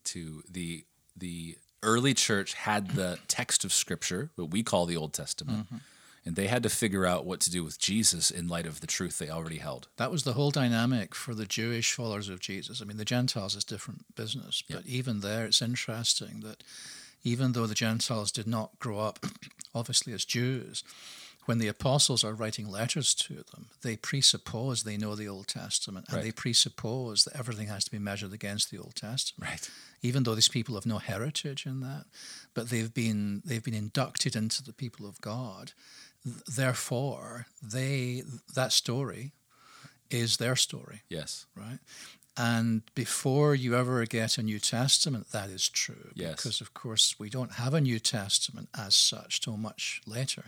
To 0.04 0.42
the 0.50 0.84
the 1.16 1.58
early 1.84 2.12
church 2.12 2.54
had 2.54 2.90
the 2.90 3.20
text 3.28 3.64
of 3.64 3.72
Scripture, 3.72 4.30
what 4.34 4.50
we 4.50 4.64
call 4.64 4.84
the 4.84 4.96
Old 4.96 5.12
Testament, 5.12 5.66
mm-hmm. 5.66 5.76
and 6.24 6.34
they 6.34 6.48
had 6.48 6.64
to 6.64 6.68
figure 6.68 7.06
out 7.06 7.24
what 7.24 7.40
to 7.42 7.50
do 7.50 7.62
with 7.62 7.78
Jesus 7.78 8.32
in 8.32 8.48
light 8.48 8.66
of 8.66 8.80
the 8.80 8.88
truth 8.88 9.18
they 9.18 9.30
already 9.30 9.58
held. 9.58 9.86
That 9.96 10.10
was 10.10 10.24
the 10.24 10.32
whole 10.32 10.50
dynamic 10.50 11.14
for 11.14 11.34
the 11.36 11.46
Jewish 11.46 11.92
followers 11.92 12.28
of 12.28 12.40
Jesus. 12.40 12.82
I 12.82 12.84
mean, 12.84 12.96
the 12.96 13.04
Gentiles 13.04 13.54
is 13.54 13.62
different 13.62 14.16
business, 14.16 14.60
but 14.68 14.84
yep. 14.84 14.86
even 14.86 15.20
there, 15.20 15.44
it's 15.44 15.62
interesting 15.62 16.40
that 16.40 16.64
even 17.24 17.52
though 17.52 17.66
the 17.66 17.74
Gentiles 17.74 18.30
did 18.30 18.46
not 18.46 18.78
grow 18.78 18.98
up, 18.98 19.26
obviously, 19.74 20.12
as 20.12 20.24
Jews, 20.24 20.84
when 21.46 21.58
the 21.58 21.68
apostles 21.68 22.24
are 22.24 22.34
writing 22.34 22.68
letters 22.68 23.14
to 23.14 23.44
them, 23.52 23.66
they 23.82 23.96
presuppose 23.96 24.82
they 24.82 24.96
know 24.96 25.14
the 25.14 25.28
Old 25.28 25.48
Testament 25.48 26.06
and 26.08 26.16
right. 26.16 26.24
they 26.24 26.32
presuppose 26.32 27.24
that 27.24 27.36
everything 27.36 27.68
has 27.68 27.84
to 27.84 27.90
be 27.90 27.98
measured 27.98 28.32
against 28.32 28.70
the 28.70 28.78
Old 28.78 28.94
Testament. 28.94 29.50
Right. 29.50 29.70
Even 30.02 30.22
though 30.22 30.34
these 30.34 30.48
people 30.48 30.74
have 30.74 30.86
no 30.86 30.98
heritage 30.98 31.66
in 31.66 31.80
that, 31.80 32.04
but 32.54 32.70
they've 32.70 32.92
been 32.92 33.42
they've 33.44 33.64
been 33.64 33.74
inducted 33.74 34.36
into 34.36 34.62
the 34.62 34.72
people 34.72 35.06
of 35.06 35.20
God. 35.20 35.72
Therefore, 36.24 37.46
they 37.62 38.22
that 38.54 38.72
story 38.72 39.32
is 40.10 40.36
their 40.36 40.56
story. 40.56 41.02
Yes. 41.08 41.46
Right. 41.54 41.78
And 42.36 42.82
before 42.94 43.54
you 43.54 43.76
ever 43.76 44.04
get 44.06 44.38
a 44.38 44.42
New 44.42 44.58
Testament, 44.58 45.30
that 45.30 45.50
is 45.50 45.68
true. 45.68 46.10
Yes. 46.14 46.36
Because, 46.36 46.60
of 46.60 46.74
course, 46.74 47.14
we 47.18 47.30
don't 47.30 47.52
have 47.54 47.74
a 47.74 47.80
New 47.80 48.00
Testament 48.00 48.68
as 48.76 48.94
such 48.94 49.40
till 49.40 49.56
much 49.56 50.02
later. 50.06 50.46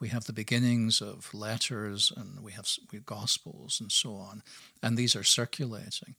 We 0.00 0.08
have 0.08 0.26
the 0.26 0.32
beginnings 0.32 1.00
of 1.00 1.34
letters 1.34 2.12
and 2.16 2.44
we 2.44 2.52
have, 2.52 2.68
we 2.92 2.98
have 2.98 3.06
Gospels 3.06 3.80
and 3.80 3.90
so 3.90 4.14
on, 4.14 4.44
and 4.80 4.96
these 4.96 5.16
are 5.16 5.24
circulating. 5.24 6.14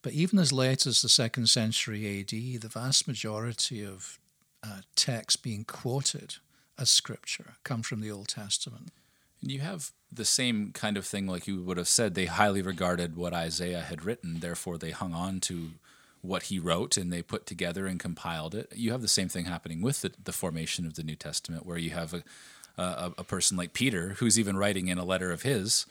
But 0.00 0.12
even 0.12 0.38
as 0.38 0.50
late 0.50 0.86
as 0.86 1.02
the 1.02 1.10
second 1.10 1.48
century 1.48 2.20
AD, 2.20 2.30
the 2.30 2.68
vast 2.68 3.06
majority 3.06 3.84
of 3.84 4.18
uh, 4.64 4.80
texts 4.96 5.36
being 5.36 5.64
quoted 5.64 6.36
as 6.78 6.88
scripture 6.88 7.54
come 7.64 7.82
from 7.82 8.00
the 8.00 8.10
Old 8.10 8.28
Testament. 8.28 8.92
And 9.40 9.50
you 9.50 9.60
have 9.60 9.92
the 10.10 10.24
same 10.24 10.72
kind 10.72 10.96
of 10.96 11.06
thing, 11.06 11.26
like 11.26 11.46
you 11.46 11.62
would 11.62 11.76
have 11.76 11.88
said. 11.88 12.14
They 12.14 12.26
highly 12.26 12.62
regarded 12.62 13.16
what 13.16 13.34
Isaiah 13.34 13.82
had 13.82 14.04
written, 14.04 14.40
therefore 14.40 14.78
they 14.78 14.90
hung 14.90 15.14
on 15.14 15.40
to 15.40 15.72
what 16.20 16.44
he 16.44 16.58
wrote 16.58 16.96
and 16.96 17.12
they 17.12 17.22
put 17.22 17.46
together 17.46 17.86
and 17.86 18.00
compiled 18.00 18.54
it. 18.54 18.72
You 18.74 18.90
have 18.92 19.02
the 19.02 19.08
same 19.08 19.28
thing 19.28 19.44
happening 19.44 19.80
with 19.80 20.02
the, 20.02 20.12
the 20.22 20.32
formation 20.32 20.84
of 20.86 20.94
the 20.94 21.04
New 21.04 21.14
Testament, 21.14 21.64
where 21.64 21.78
you 21.78 21.90
have 21.90 22.12
a, 22.12 22.22
a, 22.76 23.12
a 23.18 23.24
person 23.24 23.56
like 23.56 23.72
Peter 23.72 24.10
who's 24.18 24.38
even 24.38 24.56
writing 24.56 24.88
in 24.88 24.98
a 24.98 25.04
letter 25.04 25.30
of 25.30 25.42
his 25.42 25.86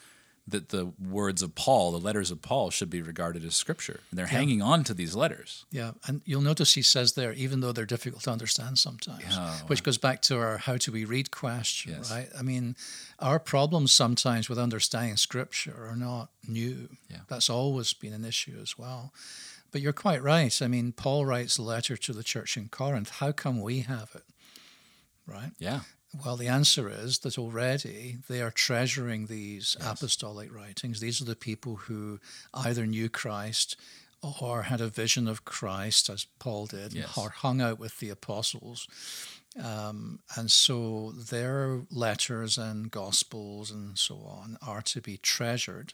that 0.47 0.69
the 0.69 0.93
words 0.99 1.41
of 1.41 1.55
Paul, 1.55 1.91
the 1.91 1.99
letters 1.99 2.31
of 2.31 2.41
Paul, 2.41 2.69
should 2.69 2.89
be 2.89 3.01
regarded 3.01 3.43
as 3.43 3.55
scripture. 3.55 3.99
And 4.09 4.17
they're 4.17 4.25
yeah. 4.27 4.31
hanging 4.31 4.61
on 4.61 4.83
to 4.85 4.93
these 4.93 5.15
letters. 5.15 5.65
Yeah, 5.71 5.91
and 6.07 6.21
you'll 6.25 6.41
notice 6.41 6.73
he 6.73 6.81
says 6.81 7.13
there, 7.13 7.33
even 7.33 7.59
though 7.59 7.73
they're 7.73 7.85
difficult 7.85 8.23
to 8.23 8.31
understand 8.31 8.79
sometimes, 8.79 9.23
yeah, 9.29 9.57
which 9.67 9.83
goes 9.83 9.97
back 9.97 10.21
to 10.23 10.37
our 10.37 10.57
how 10.57 10.77
do 10.77 10.91
we 10.91 11.03
read 11.05 11.31
question, 11.31 11.95
yes. 11.97 12.11
right? 12.11 12.29
I 12.37 12.41
mean, 12.41 12.75
our 13.19 13.39
problems 13.39 13.91
sometimes 13.91 14.47
with 14.49 14.57
understanding 14.57 15.17
scripture 15.17 15.87
are 15.89 15.95
not 15.97 16.29
new. 16.47 16.89
Yeah. 17.09 17.17
That's 17.27 17.49
always 17.49 17.91
been 17.93 18.13
an 18.13 18.23
issue 18.23 18.57
as 18.61 18.77
well. 18.77 19.13
But 19.71 19.81
you're 19.81 19.93
quite 19.93 20.23
right. 20.23 20.61
I 20.61 20.67
mean, 20.67 20.93
Paul 20.93 21.25
writes 21.25 21.57
a 21.57 21.61
letter 21.61 21.97
to 21.97 22.13
the 22.13 22.23
church 22.23 22.55
in 22.55 22.69
Corinth. 22.69 23.09
How 23.19 23.33
come 23.33 23.61
we 23.61 23.81
have 23.81 24.11
it? 24.15 24.23
Right? 25.25 25.51
Yeah. 25.59 25.81
Well, 26.25 26.37
the 26.37 26.47
answer 26.47 26.89
is 26.89 27.19
that 27.19 27.37
already 27.37 28.17
they 28.27 28.41
are 28.41 28.51
treasuring 28.51 29.27
these 29.27 29.75
yes. 29.79 29.91
apostolic 29.91 30.53
writings. 30.53 30.99
These 30.99 31.21
are 31.21 31.25
the 31.25 31.35
people 31.35 31.75
who 31.75 32.19
either 32.53 32.85
knew 32.85 33.09
Christ 33.09 33.75
or 34.41 34.63
had 34.63 34.81
a 34.81 34.87
vision 34.87 35.27
of 35.27 35.45
Christ, 35.45 36.09
as 36.09 36.25
Paul 36.39 36.65
did, 36.65 36.93
yes. 36.93 37.17
or 37.17 37.29
hung 37.29 37.61
out 37.61 37.79
with 37.79 37.99
the 37.99 38.09
apostles. 38.09 38.87
Um, 39.63 40.19
and 40.35 40.51
so 40.51 41.11
their 41.11 41.81
letters 41.91 42.57
and 42.57 42.91
gospels 42.91 43.71
and 43.71 43.97
so 43.97 44.15
on 44.15 44.57
are 44.65 44.81
to 44.83 45.01
be 45.01 45.17
treasured 45.17 45.93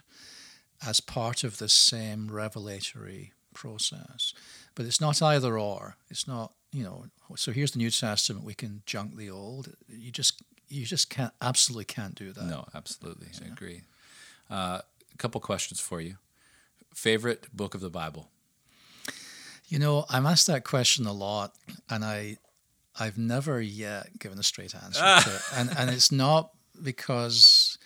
as 0.85 0.99
part 0.99 1.43
of 1.43 1.57
the 1.57 1.69
same 1.69 2.29
revelatory 2.31 3.31
process. 3.53 4.33
But 4.75 4.85
it's 4.85 5.01
not 5.01 5.21
either 5.21 5.57
or. 5.57 5.95
It's 6.09 6.27
not 6.27 6.53
you 6.73 6.83
know, 6.83 7.05
so 7.35 7.51
here's 7.51 7.71
the 7.71 7.77
New 7.77 7.91
Testament. 7.91 8.43
We 8.43 8.55
can 8.55 8.81
junk 8.85 9.15
the 9.15 9.29
Old. 9.29 9.73
You 9.87 10.11
just 10.11 10.41
you 10.67 10.85
just 10.85 11.09
can't 11.09 11.33
absolutely 11.41 11.85
can't 11.85 12.15
do 12.15 12.33
that. 12.33 12.45
No, 12.45 12.65
absolutely, 12.73 13.27
I 13.43 13.47
agree. 13.47 13.83
Uh, 14.49 14.79
a 15.13 15.17
couple 15.17 15.39
questions 15.39 15.79
for 15.79 16.01
you. 16.01 16.15
Favorite 16.93 17.47
book 17.55 17.75
of 17.75 17.81
the 17.81 17.89
Bible? 17.89 18.29
You 19.67 19.79
know, 19.79 20.05
I'm 20.09 20.25
asked 20.25 20.47
that 20.47 20.63
question 20.63 21.05
a 21.05 21.13
lot, 21.13 21.53
and 21.89 22.03
I 22.03 22.37
I've 22.99 23.17
never 23.17 23.61
yet 23.61 24.19
given 24.19 24.39
a 24.39 24.43
straight 24.43 24.75
answer 24.75 24.99
to 24.99 25.35
it. 25.35 25.41
And 25.55 25.69
and 25.77 25.89
it's 25.89 26.11
not 26.11 26.51
because 26.81 27.77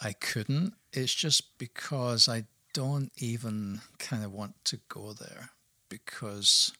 I 0.00 0.12
couldn't. 0.12 0.74
It's 0.92 1.14
just 1.14 1.58
because 1.58 2.28
I 2.28 2.44
don't 2.72 3.10
even 3.16 3.80
kind 3.98 4.24
of 4.24 4.32
want 4.32 4.54
to 4.66 4.78
go 4.88 5.12
there 5.12 5.50
because 5.88 6.72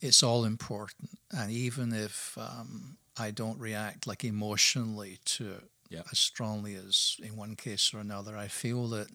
it's 0.00 0.22
all 0.22 0.44
important. 0.44 1.10
And 1.30 1.50
even 1.50 1.92
if 1.92 2.36
um, 2.38 2.96
I 3.18 3.30
don't 3.30 3.58
react 3.58 4.06
like 4.06 4.24
emotionally 4.24 5.18
to 5.24 5.52
it 5.52 5.64
yeah. 5.88 6.02
as 6.10 6.18
strongly 6.18 6.74
as 6.74 7.16
in 7.22 7.36
one 7.36 7.56
case 7.56 7.92
or 7.94 7.98
another, 7.98 8.36
I 8.36 8.48
feel 8.48 8.88
that 8.88 9.08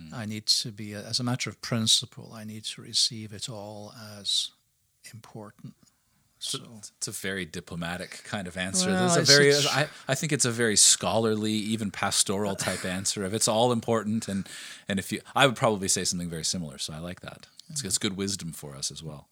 mm. 0.00 0.12
I 0.12 0.26
need 0.26 0.46
to 0.46 0.72
be, 0.72 0.94
as 0.94 1.20
a 1.20 1.24
matter 1.24 1.50
of 1.50 1.60
principle, 1.60 2.32
I 2.34 2.44
need 2.44 2.64
to 2.64 2.82
receive 2.82 3.32
it 3.32 3.48
all 3.48 3.94
as 4.18 4.50
important. 5.12 5.74
So 6.40 6.60
it's 6.96 7.08
a 7.08 7.10
very 7.10 7.44
diplomatic 7.44 8.22
kind 8.22 8.46
of 8.46 8.56
answer. 8.56 8.90
Well, 8.90 9.18
a 9.18 9.22
very, 9.22 9.52
I, 9.54 9.88
I 10.06 10.14
think 10.14 10.32
it's 10.32 10.44
a 10.44 10.52
very 10.52 10.76
scholarly, 10.76 11.52
even 11.52 11.90
pastoral 11.90 12.54
type 12.54 12.84
answer 12.84 13.24
of 13.24 13.34
it's 13.34 13.48
all 13.48 13.72
important. 13.72 14.28
And, 14.28 14.48
and 14.88 15.00
if 15.00 15.10
you, 15.10 15.20
I 15.34 15.46
would 15.46 15.56
probably 15.56 15.88
say 15.88 16.04
something 16.04 16.28
very 16.28 16.44
similar. 16.44 16.78
So 16.78 16.92
I 16.92 16.98
like 16.98 17.22
that. 17.22 17.48
It's, 17.70 17.82
it's 17.82 17.98
good 17.98 18.16
wisdom 18.16 18.52
for 18.52 18.76
us 18.76 18.92
as 18.92 19.02
well. 19.02 19.26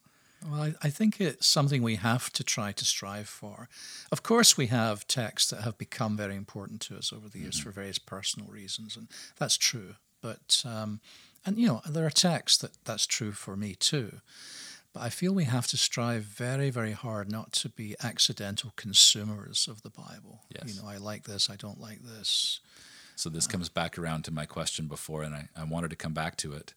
Well, 0.44 0.62
I, 0.62 0.74
I, 0.82 0.90
think 0.90 1.20
it's 1.20 1.46
something 1.46 1.82
we 1.82 1.96
have 1.96 2.32
to 2.34 2.44
try 2.44 2.72
to 2.72 2.84
strive 2.84 3.28
for. 3.28 3.68
Of 4.12 4.22
course, 4.22 4.56
we 4.56 4.66
have 4.66 5.06
texts 5.06 5.50
that 5.50 5.62
have 5.62 5.78
become 5.78 6.16
very 6.16 6.36
important 6.36 6.80
to 6.82 6.96
us 6.96 7.12
over 7.12 7.28
the 7.28 7.40
years 7.40 7.56
mm-hmm. 7.56 7.70
for 7.70 7.74
various 7.74 7.98
personal 7.98 8.48
reasons, 8.48 8.96
and 8.96 9.08
that's 9.38 9.56
true. 9.56 9.94
But, 10.20 10.62
um, 10.64 11.00
and 11.44 11.58
you 11.58 11.66
know, 11.66 11.82
there 11.88 12.06
are 12.06 12.10
texts 12.10 12.58
that 12.58 12.72
that's 12.84 13.06
true 13.06 13.32
for 13.32 13.56
me 13.56 13.74
too. 13.74 14.20
But 14.92 15.02
I 15.02 15.10
feel 15.10 15.34
we 15.34 15.44
have 15.44 15.66
to 15.68 15.76
strive 15.76 16.22
very, 16.22 16.70
very 16.70 16.92
hard 16.92 17.30
not 17.30 17.52
to 17.52 17.68
be 17.68 17.96
accidental 18.02 18.72
consumers 18.76 19.68
of 19.70 19.82
the 19.82 19.90
Bible. 19.90 20.44
Yes. 20.50 20.74
You 20.74 20.82
know, 20.82 20.88
I 20.88 20.96
like 20.96 21.24
this, 21.24 21.50
I 21.50 21.56
don't 21.56 21.80
like 21.80 22.02
this. 22.02 22.60
So 23.14 23.30
this 23.30 23.46
uh, 23.46 23.50
comes 23.50 23.68
back 23.68 23.98
around 23.98 24.24
to 24.24 24.30
my 24.30 24.46
question 24.46 24.86
before, 24.86 25.22
and 25.22 25.34
I, 25.34 25.48
I 25.56 25.64
wanted 25.64 25.90
to 25.90 25.96
come 25.96 26.12
back 26.12 26.36
to 26.38 26.52
it 26.52 26.74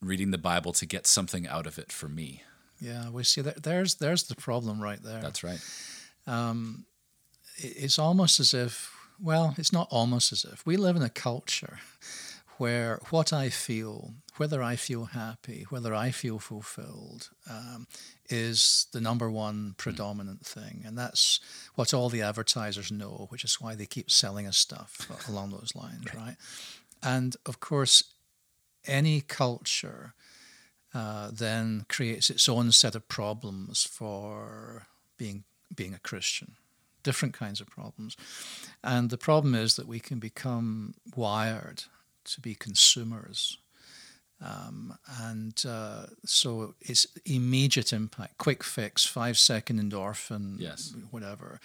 reading 0.00 0.30
the 0.30 0.38
Bible 0.38 0.72
to 0.72 0.86
get 0.86 1.06
something 1.06 1.46
out 1.46 1.66
of 1.66 1.78
it 1.78 1.92
for 1.92 2.08
me. 2.08 2.42
Yeah, 2.80 3.10
we 3.10 3.24
see 3.24 3.40
that 3.40 3.62
there's 3.64 3.96
there's 3.96 4.24
the 4.24 4.36
problem 4.36 4.80
right 4.80 5.02
there. 5.02 5.20
That's 5.20 5.42
right. 5.42 5.60
Um, 6.26 6.84
it's 7.56 7.98
almost 7.98 8.38
as 8.38 8.54
if, 8.54 8.94
well, 9.20 9.54
it's 9.58 9.72
not 9.72 9.88
almost 9.90 10.32
as 10.32 10.44
if 10.44 10.64
we 10.64 10.76
live 10.76 10.94
in 10.94 11.02
a 11.02 11.08
culture 11.08 11.78
where 12.58 13.00
what 13.10 13.32
I 13.32 13.48
feel, 13.48 14.14
whether 14.36 14.62
I 14.62 14.76
feel 14.76 15.06
happy, 15.06 15.64
whether 15.70 15.94
I 15.94 16.10
feel 16.10 16.38
fulfilled, 16.38 17.30
um, 17.48 17.86
is 18.28 18.86
the 18.92 19.00
number 19.00 19.30
one 19.30 19.74
predominant 19.76 20.44
thing. 20.44 20.82
And 20.84 20.98
that's 20.98 21.40
what 21.76 21.94
all 21.94 22.08
the 22.08 22.22
advertisers 22.22 22.90
know, 22.90 23.26
which 23.30 23.44
is 23.44 23.60
why 23.60 23.74
they 23.74 23.86
keep 23.86 24.10
selling 24.10 24.46
us 24.46 24.56
stuff 24.56 25.08
along 25.28 25.50
those 25.50 25.72
lines, 25.74 26.04
right? 26.14 26.16
right? 26.16 26.36
And 27.02 27.36
of 27.46 27.60
course, 27.60 28.02
any 28.88 29.20
culture 29.20 30.14
uh, 30.94 31.30
then 31.32 31.84
creates 31.88 32.30
its 32.30 32.48
own 32.48 32.72
set 32.72 32.94
of 32.94 33.08
problems 33.08 33.84
for 33.84 34.86
being 35.16 35.44
being 35.74 35.94
a 35.94 35.98
Christian, 35.98 36.56
different 37.02 37.34
kinds 37.34 37.60
of 37.60 37.68
problems, 37.68 38.16
and 38.82 39.10
the 39.10 39.18
problem 39.18 39.54
is 39.54 39.76
that 39.76 39.86
we 39.86 40.00
can 40.00 40.18
become 40.18 40.94
wired 41.14 41.84
to 42.24 42.40
be 42.40 42.54
consumers. 42.54 43.58
Um, 44.40 44.96
and 45.20 45.60
uh, 45.68 46.06
so 46.24 46.74
it's 46.80 47.08
immediate 47.24 47.92
impact, 47.92 48.38
quick 48.38 48.62
fix, 48.62 49.04
five 49.04 49.36
second 49.36 49.80
endorphin, 49.80 50.60
yes. 50.60 50.94
whatever. 51.10 51.60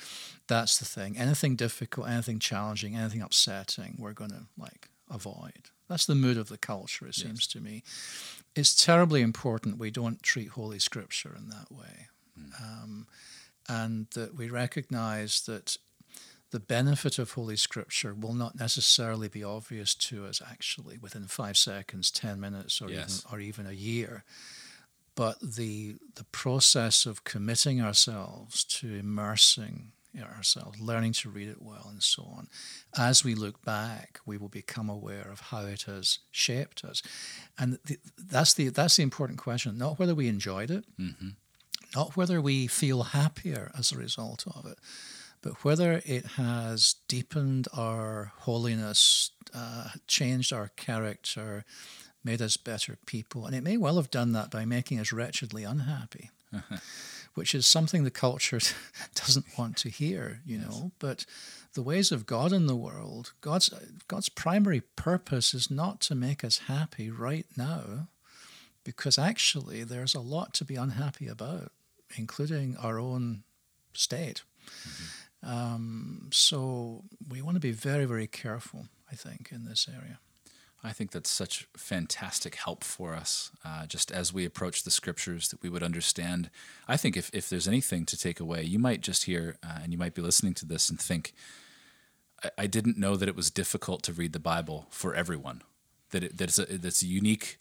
That's 0.47 0.79
the 0.79 0.85
thing. 0.85 1.15
Anything 1.15 1.55
difficult, 1.55 2.09
anything 2.09 2.39
challenging, 2.39 2.95
anything 2.95 3.21
upsetting, 3.21 3.97
we're 3.99 4.13
going 4.13 4.31
to 4.31 4.47
like 4.57 4.89
avoid. 5.09 5.69
That's 5.93 6.07
the 6.07 6.15
mood 6.15 6.37
of 6.37 6.49
the 6.49 6.57
culture, 6.57 7.05
it 7.05 7.15
yes. 7.15 7.23
seems 7.23 7.45
to 7.45 7.61
me. 7.61 7.83
It's 8.55 8.75
terribly 8.75 9.21
important 9.21 9.77
we 9.77 9.91
don't 9.91 10.23
treat 10.23 10.49
Holy 10.49 10.79
Scripture 10.79 11.35
in 11.37 11.49
that 11.49 11.71
way. 11.71 12.07
Mm. 12.35 12.61
Um, 12.63 13.07
and 13.69 14.07
that 14.15 14.33
we 14.33 14.49
recognize 14.49 15.41
that 15.41 15.77
the 16.49 16.59
benefit 16.59 17.19
of 17.19 17.33
Holy 17.33 17.55
Scripture 17.55 18.15
will 18.15 18.33
not 18.33 18.57
necessarily 18.57 19.27
be 19.27 19.43
obvious 19.43 19.93
to 19.93 20.25
us 20.25 20.41
actually 20.43 20.97
within 20.97 21.27
five 21.27 21.57
seconds, 21.57 22.09
10 22.09 22.39
minutes, 22.39 22.81
or, 22.81 22.89
yes. 22.89 23.23
even, 23.27 23.37
or 23.37 23.39
even 23.39 23.67
a 23.67 23.73
year. 23.73 24.23
But 25.13 25.39
the, 25.41 25.97
the 26.15 26.25
process 26.31 27.05
of 27.05 27.23
committing 27.23 27.79
ourselves 27.83 28.63
to 28.63 28.95
immersing 28.95 29.91
ourselves, 30.21 30.79
learning 30.79 31.13
to 31.13 31.29
read 31.29 31.49
it 31.49 31.61
well, 31.61 31.87
and 31.89 32.03
so 32.03 32.23
on. 32.23 32.47
As 32.97 33.23
we 33.23 33.35
look 33.35 33.63
back, 33.63 34.19
we 34.25 34.37
will 34.37 34.49
become 34.49 34.89
aware 34.89 35.27
of 35.31 35.39
how 35.39 35.65
it 35.65 35.83
has 35.83 36.19
shaped 36.31 36.83
us, 36.83 37.01
and 37.57 37.79
the, 37.85 37.97
that's 38.17 38.53
the 38.53 38.69
that's 38.69 38.97
the 38.97 39.03
important 39.03 39.39
question. 39.39 39.77
Not 39.77 39.99
whether 39.99 40.15
we 40.15 40.27
enjoyed 40.27 40.71
it, 40.71 40.85
mm-hmm. 40.99 41.29
not 41.95 42.15
whether 42.15 42.41
we 42.41 42.67
feel 42.67 43.03
happier 43.03 43.71
as 43.77 43.91
a 43.91 43.97
result 43.97 44.45
of 44.47 44.65
it, 44.65 44.77
but 45.41 45.63
whether 45.63 46.01
it 46.05 46.25
has 46.37 46.95
deepened 47.07 47.67
our 47.73 48.31
holiness, 48.39 49.31
uh, 49.53 49.89
changed 50.07 50.53
our 50.53 50.69
character, 50.75 51.65
made 52.23 52.41
us 52.41 52.57
better 52.57 52.97
people, 53.05 53.45
and 53.45 53.55
it 53.55 53.63
may 53.63 53.77
well 53.77 53.97
have 53.97 54.09
done 54.11 54.31
that 54.31 54.49
by 54.49 54.65
making 54.65 54.99
us 54.99 55.11
wretchedly 55.11 55.63
unhappy. 55.63 56.29
which 57.33 57.55
is 57.55 57.65
something 57.65 58.03
the 58.03 58.11
culture 58.11 58.59
doesn't 59.15 59.57
want 59.57 59.77
to 59.77 59.89
hear, 59.89 60.41
you 60.45 60.59
yes. 60.59 60.67
know. 60.67 60.91
But 60.99 61.25
the 61.73 61.81
ways 61.81 62.11
of 62.11 62.25
God 62.25 62.51
in 62.51 62.67
the 62.67 62.75
world, 62.75 63.33
God's 63.41 63.69
God's 64.07 64.29
primary 64.29 64.81
purpose 64.81 65.53
is 65.53 65.71
not 65.71 65.99
to 66.01 66.15
make 66.15 66.43
us 66.43 66.59
happy 66.67 67.09
right 67.09 67.47
now, 67.57 68.07
because 68.83 69.17
actually 69.17 69.83
there's 69.83 70.15
a 70.15 70.19
lot 70.19 70.53
to 70.55 70.65
be 70.65 70.75
unhappy 70.75 71.27
about, 71.27 71.71
including 72.15 72.77
our 72.77 72.99
own 72.99 73.43
state. 73.93 74.43
Mm-hmm. 74.87 75.49
Um, 75.49 76.29
so 76.31 77.03
we 77.29 77.41
want 77.41 77.55
to 77.55 77.61
be 77.61 77.71
very, 77.71 78.05
very 78.05 78.27
careful, 78.27 78.87
I 79.11 79.15
think, 79.15 79.49
in 79.51 79.65
this 79.65 79.87
area. 79.89 80.19
I 80.83 80.91
think 80.91 81.11
that's 81.11 81.29
such 81.29 81.67
fantastic 81.77 82.55
help 82.55 82.83
for 82.83 83.13
us, 83.13 83.51
uh, 83.63 83.85
just 83.85 84.11
as 84.11 84.33
we 84.33 84.45
approach 84.45 84.83
the 84.83 84.91
scriptures, 84.91 85.47
that 85.49 85.61
we 85.61 85.69
would 85.69 85.83
understand. 85.83 86.49
I 86.87 86.97
think 86.97 87.15
if, 87.15 87.33
if 87.33 87.49
there's 87.49 87.67
anything 87.67 88.05
to 88.07 88.17
take 88.17 88.39
away, 88.41 88.63
you 88.63 88.79
might 88.79 89.01
just 89.01 89.23
hear 89.23 89.57
uh, 89.63 89.79
and 89.81 89.93
you 89.93 89.97
might 89.97 90.13
be 90.13 90.21
listening 90.21 90.53
to 90.55 90.65
this 90.65 90.89
and 90.89 90.99
think, 90.99 91.33
I, 92.43 92.49
I, 92.57 92.67
didn't 92.67 92.97
know 92.97 93.15
that 93.15 93.29
it 93.29 93.35
was 93.35 93.49
difficult 93.49 94.03
to 94.03 94.13
read 94.13 94.33
the 94.33 94.39
Bible 94.39 94.87
for 94.89 95.15
everyone, 95.15 95.61
that, 96.11 96.23
it, 96.23 96.37
that 96.37 96.49
it's, 96.49 96.59
a, 96.59 96.65
that's 96.65 97.01
a 97.01 97.07
unique 97.07 97.57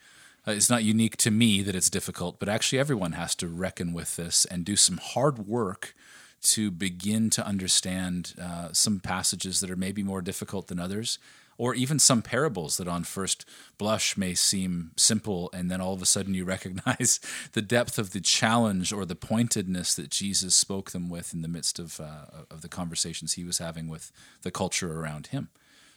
uh, 0.46 0.50
it's 0.50 0.70
not 0.70 0.82
unique 0.82 1.16
to 1.16 1.30
me 1.30 1.62
that 1.62 1.76
it's 1.76 1.90
difficult, 1.90 2.40
but 2.40 2.48
actually 2.48 2.78
everyone 2.78 3.12
has 3.12 3.34
to 3.36 3.46
reckon 3.46 3.92
with 3.92 4.16
this 4.16 4.44
and 4.44 4.64
do 4.64 4.74
some 4.74 4.98
hard 4.98 5.46
work 5.46 5.94
to 6.42 6.72
begin 6.72 7.30
to 7.30 7.46
understand 7.46 8.34
uh, 8.40 8.68
some 8.72 8.98
passages 8.98 9.60
that 9.60 9.70
are 9.70 9.76
maybe 9.76 10.02
more 10.02 10.20
difficult 10.20 10.66
than 10.66 10.80
others, 10.80 11.20
or 11.62 11.76
even 11.76 11.96
some 11.96 12.22
parables 12.22 12.76
that 12.76 12.88
on 12.88 13.04
first 13.04 13.44
blush 13.78 14.16
may 14.16 14.34
seem 14.34 14.90
simple, 14.96 15.48
and 15.52 15.70
then 15.70 15.80
all 15.80 15.94
of 15.94 16.02
a 16.02 16.06
sudden 16.06 16.34
you 16.34 16.44
recognize 16.56 17.20
the 17.52 17.62
depth 17.62 18.00
of 18.00 18.10
the 18.10 18.20
challenge 18.20 18.92
or 18.92 19.04
the 19.04 19.14
pointedness 19.14 19.94
that 19.94 20.10
Jesus 20.10 20.56
spoke 20.56 20.90
them 20.90 21.08
with 21.08 21.32
in 21.32 21.40
the 21.40 21.46
midst 21.46 21.78
of, 21.78 22.00
uh, 22.00 22.42
of 22.50 22.62
the 22.62 22.68
conversations 22.68 23.34
he 23.34 23.44
was 23.44 23.58
having 23.58 23.86
with 23.86 24.10
the 24.42 24.50
culture 24.50 25.00
around 25.00 25.28
him. 25.28 25.50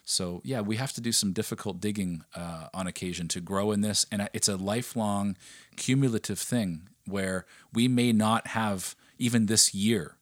So, 0.03 0.39
yeah, 0.43 0.61
we 0.61 0.75
have 0.75 0.93
to 0.93 1.01
do 1.01 1.11
some 1.11 1.33
difficult 1.33 1.81
digging 1.81 2.23
uh, 2.35 2.67
on 2.71 2.85
occasion 2.85 3.27
to 3.29 3.41
grow 3.41 3.71
in 3.71 3.81
this. 3.81 4.05
And 4.11 4.29
it's 4.33 4.47
a 4.47 4.57
lifelong 4.57 5.35
cumulative 5.77 6.37
thing 6.37 6.89
where 7.07 7.47
we 7.73 7.87
may 7.87 8.11
not 8.11 8.49
have, 8.49 8.95
even 9.17 9.47
this 9.47 9.73
year, 9.73 10.15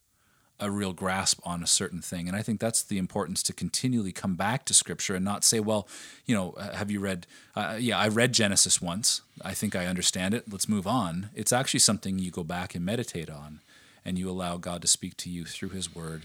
a 0.59 0.71
real 0.71 0.93
grasp 0.93 1.39
on 1.43 1.63
a 1.63 1.67
certain 1.67 2.01
thing. 2.01 2.27
And 2.27 2.37
I 2.37 2.41
think 2.41 2.59
that's 2.59 2.83
the 2.83 2.97
importance 2.97 3.43
to 3.43 3.53
continually 3.53 4.11
come 4.11 4.35
back 4.35 4.65
to 4.65 4.73
Scripture 4.73 5.15
and 5.15 5.25
not 5.25 5.43
say, 5.43 5.59
well, 5.59 5.87
you 6.25 6.35
know, 6.35 6.51
uh, 6.51 6.73
have 6.73 6.91
you 6.91 6.99
read, 6.99 7.27
uh, 7.55 7.77
yeah, 7.79 7.97
I 7.97 8.07
read 8.07 8.33
Genesis 8.33 8.81
once. 8.81 9.21
I 9.43 9.53
think 9.53 9.75
I 9.75 9.87
understand 9.87 10.33
it. 10.33 10.51
Let's 10.51 10.69
move 10.69 10.87
on. 10.87 11.29
It's 11.33 11.51
actually 11.51 11.81
something 11.81 12.19
you 12.19 12.31
go 12.31 12.43
back 12.43 12.75
and 12.75 12.85
meditate 12.85 13.29
on 13.29 13.61
and 14.05 14.17
you 14.17 14.29
allow 14.29 14.57
God 14.57 14.81
to 14.83 14.87
speak 14.87 15.17
to 15.17 15.29
you 15.29 15.45
through 15.45 15.69
His 15.69 15.93
Word 15.93 16.23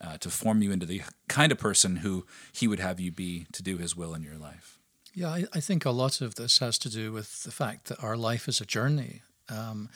uh, 0.00 0.18
to 0.18 0.30
form 0.30 0.62
you 0.62 0.72
into 0.72 0.86
the 0.86 1.02
kind 1.28 1.52
of 1.52 1.58
person 1.58 1.96
who 1.96 2.26
He 2.52 2.68
would 2.68 2.80
have 2.80 3.00
you 3.00 3.10
be 3.10 3.46
to 3.52 3.62
do 3.62 3.76
His 3.76 3.96
will 3.96 4.14
in 4.14 4.22
your 4.22 4.36
life. 4.38 4.78
Yeah, 5.14 5.28
I, 5.28 5.44
I 5.52 5.60
think 5.60 5.84
a 5.84 5.90
lot 5.90 6.20
of 6.20 6.34
this 6.34 6.58
has 6.58 6.78
to 6.78 6.88
do 6.88 7.12
with 7.12 7.44
the 7.44 7.52
fact 7.52 7.86
that 7.86 8.02
our 8.02 8.16
life 8.16 8.48
is 8.48 8.60
a 8.60 8.66
journey. 8.66 9.22
Um, 9.48 9.88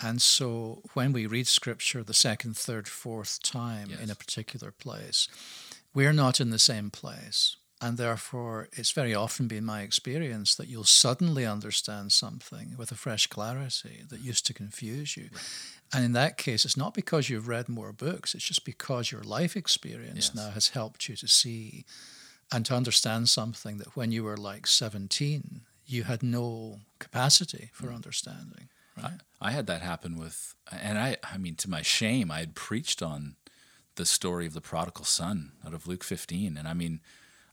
and 0.00 0.20
so 0.20 0.82
when 0.94 1.12
we 1.12 1.26
read 1.26 1.46
scripture 1.46 2.02
the 2.02 2.14
second, 2.14 2.56
third, 2.56 2.88
fourth 2.88 3.42
time 3.42 3.88
yes. 3.90 4.00
in 4.00 4.10
a 4.10 4.14
particular 4.14 4.70
place, 4.70 5.28
we're 5.94 6.12
not 6.12 6.40
in 6.40 6.50
the 6.50 6.58
same 6.58 6.90
place. 6.90 7.56
And 7.80 7.98
therefore, 7.98 8.68
it's 8.72 8.92
very 8.92 9.14
often 9.14 9.46
been 9.46 9.64
my 9.64 9.82
experience 9.82 10.54
that 10.54 10.68
you'll 10.68 10.84
suddenly 10.84 11.44
understand 11.44 12.12
something 12.12 12.74
with 12.78 12.90
a 12.90 12.94
fresh 12.94 13.26
clarity 13.26 14.04
that 14.08 14.20
used 14.20 14.46
to 14.46 14.54
confuse 14.54 15.16
you. 15.16 15.28
Right. 15.32 15.42
And 15.92 16.04
in 16.04 16.12
that 16.12 16.38
case, 16.38 16.64
it's 16.64 16.76
not 16.76 16.94
because 16.94 17.28
you've 17.28 17.48
read 17.48 17.68
more 17.68 17.92
books, 17.92 18.34
it's 18.34 18.44
just 18.44 18.64
because 18.64 19.12
your 19.12 19.22
life 19.22 19.54
experience 19.54 20.30
yes. 20.32 20.34
now 20.34 20.50
has 20.50 20.68
helped 20.68 21.08
you 21.08 21.16
to 21.16 21.28
see 21.28 21.84
and 22.50 22.64
to 22.66 22.74
understand 22.74 23.28
something 23.28 23.78
that 23.78 23.96
when 23.96 24.12
you 24.12 24.24
were 24.24 24.36
like 24.36 24.66
17, 24.66 25.60
you 25.86 26.04
had 26.04 26.22
no 26.22 26.78
capacity 26.98 27.70
for 27.72 27.88
mm. 27.88 27.94
understanding. 27.94 28.68
Right? 28.96 29.20
I, 29.40 29.48
I 29.48 29.50
had 29.50 29.66
that 29.66 29.82
happen 29.82 30.18
with, 30.18 30.54
and 30.70 30.98
I, 30.98 31.16
I 31.22 31.38
mean, 31.38 31.54
to 31.56 31.70
my 31.70 31.82
shame, 31.82 32.30
I 32.30 32.40
had 32.40 32.54
preached 32.54 33.02
on 33.02 33.36
the 33.96 34.06
story 34.06 34.46
of 34.46 34.54
the 34.54 34.60
prodigal 34.60 35.04
son 35.04 35.52
out 35.66 35.74
of 35.74 35.86
Luke 35.86 36.04
15. 36.04 36.56
And 36.56 36.66
I 36.66 36.74
mean, 36.74 37.00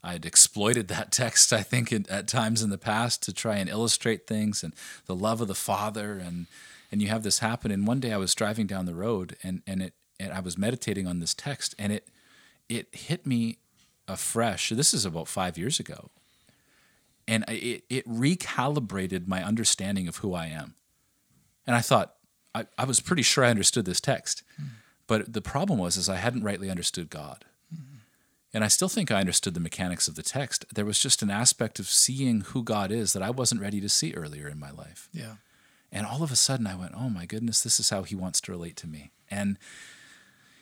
I 0.03 0.13
had 0.13 0.25
exploited 0.25 0.87
that 0.87 1.11
text, 1.11 1.53
I 1.53 1.61
think, 1.61 1.91
at 2.09 2.27
times 2.27 2.61
in 2.61 2.69
the 2.69 2.77
past 2.77 3.23
to 3.23 3.33
try 3.33 3.57
and 3.57 3.69
illustrate 3.69 4.27
things 4.27 4.63
and 4.63 4.73
the 5.05 5.15
love 5.15 5.41
of 5.41 5.47
the 5.47 5.55
Father. 5.55 6.13
And, 6.13 6.47
and 6.91 7.01
you 7.01 7.07
have 7.09 7.23
this 7.23 7.39
happen. 7.39 7.71
And 7.71 7.87
one 7.87 7.99
day 7.99 8.11
I 8.11 8.17
was 8.17 8.35
driving 8.35 8.67
down 8.67 8.85
the 8.85 8.95
road 8.95 9.35
and, 9.43 9.61
and, 9.67 9.81
it, 9.81 9.93
and 10.19 10.31
I 10.33 10.39
was 10.39 10.57
meditating 10.57 11.07
on 11.07 11.19
this 11.19 11.33
text 11.33 11.75
and 11.77 11.91
it, 11.91 12.07
it 12.69 12.87
hit 12.93 13.25
me 13.25 13.57
afresh. 14.07 14.69
This 14.69 14.93
is 14.93 15.05
about 15.05 15.27
five 15.27 15.57
years 15.57 15.79
ago. 15.79 16.09
And 17.27 17.45
it, 17.47 17.83
it 17.89 18.07
recalibrated 18.09 19.27
my 19.27 19.43
understanding 19.43 20.07
of 20.07 20.17
who 20.17 20.33
I 20.33 20.47
am. 20.47 20.75
And 21.65 21.75
I 21.75 21.81
thought, 21.81 22.15
I, 22.53 22.65
I 22.77 22.85
was 22.85 22.99
pretty 22.99 23.21
sure 23.21 23.43
I 23.43 23.49
understood 23.49 23.85
this 23.85 24.01
text. 24.01 24.43
Mm. 24.61 24.69
But 25.07 25.33
the 25.33 25.41
problem 25.41 25.79
was 25.79 25.97
is 25.97 26.09
I 26.09 26.17
hadn't 26.17 26.43
rightly 26.43 26.69
understood 26.69 27.09
God. 27.09 27.45
Mm. 27.73 27.99
And 28.53 28.63
I 28.63 28.67
still 28.67 28.89
think 28.89 29.11
I 29.11 29.19
understood 29.19 29.53
the 29.53 29.59
mechanics 29.59 30.07
of 30.07 30.15
the 30.15 30.23
text. 30.23 30.65
There 30.73 30.85
was 30.85 30.99
just 30.99 31.21
an 31.21 31.29
aspect 31.29 31.79
of 31.79 31.87
seeing 31.87 32.41
who 32.41 32.63
God 32.63 32.91
is 32.91 33.13
that 33.13 33.23
I 33.23 33.29
wasn't 33.29 33.61
ready 33.61 33.79
to 33.81 33.89
see 33.89 34.13
earlier 34.13 34.47
in 34.47 34.59
my 34.59 34.71
life. 34.71 35.09
Yeah. 35.13 35.35
And 35.91 36.05
all 36.05 36.23
of 36.23 36.31
a 36.31 36.37
sudden 36.37 36.67
I 36.67 36.75
went, 36.75 36.93
"Oh 36.95 37.09
my 37.09 37.25
goodness, 37.25 37.61
this 37.61 37.79
is 37.79 37.89
how 37.89 38.03
he 38.03 38.15
wants 38.15 38.39
to 38.41 38.51
relate 38.51 38.77
to 38.77 38.87
me." 38.87 39.11
And 39.29 39.57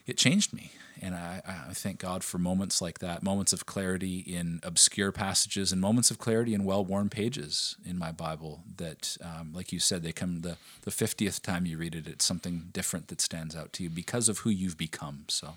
it 0.10 0.18
changed 0.18 0.54
me. 0.54 0.72
And 1.02 1.16
I, 1.16 1.42
I, 1.48 1.74
thank 1.74 2.00
God 2.00 2.26
for 2.26 2.40
moments 2.40 2.82
like 2.82 3.00
that, 3.00 3.24
moments 3.24 3.54
of 3.54 3.66
clarity 3.66 4.18
in 4.18 4.60
obscure 4.64 5.14
passages 5.14 5.72
and 5.72 5.80
moments 5.80 6.12
of 6.12 6.18
clarity 6.18 6.54
in 6.54 6.66
well 6.66 6.84
worn 6.84 7.10
pages 7.10 7.78
in 7.86 7.98
my 7.98 8.12
Bible 8.12 8.64
that, 8.76 9.16
um, 9.24 9.54
like 9.54 9.72
you 9.72 9.80
said, 9.80 10.04
they 10.04 10.12
come 10.12 10.42
the, 10.42 10.58
the 10.82 10.92
50th 10.92 11.42
time 11.42 11.66
you 11.66 11.78
read 11.78 11.96
it, 11.96 12.06
it's 12.06 12.26
something 12.26 12.68
different 12.74 13.08
that 13.08 13.22
stands 13.22 13.56
out 13.56 13.72
to 13.74 13.84
you 13.84 13.90
because 13.90 14.28
of 14.28 14.40
who 14.40 14.50
you've 14.50 14.78
become. 14.78 15.24
So, 15.30 15.54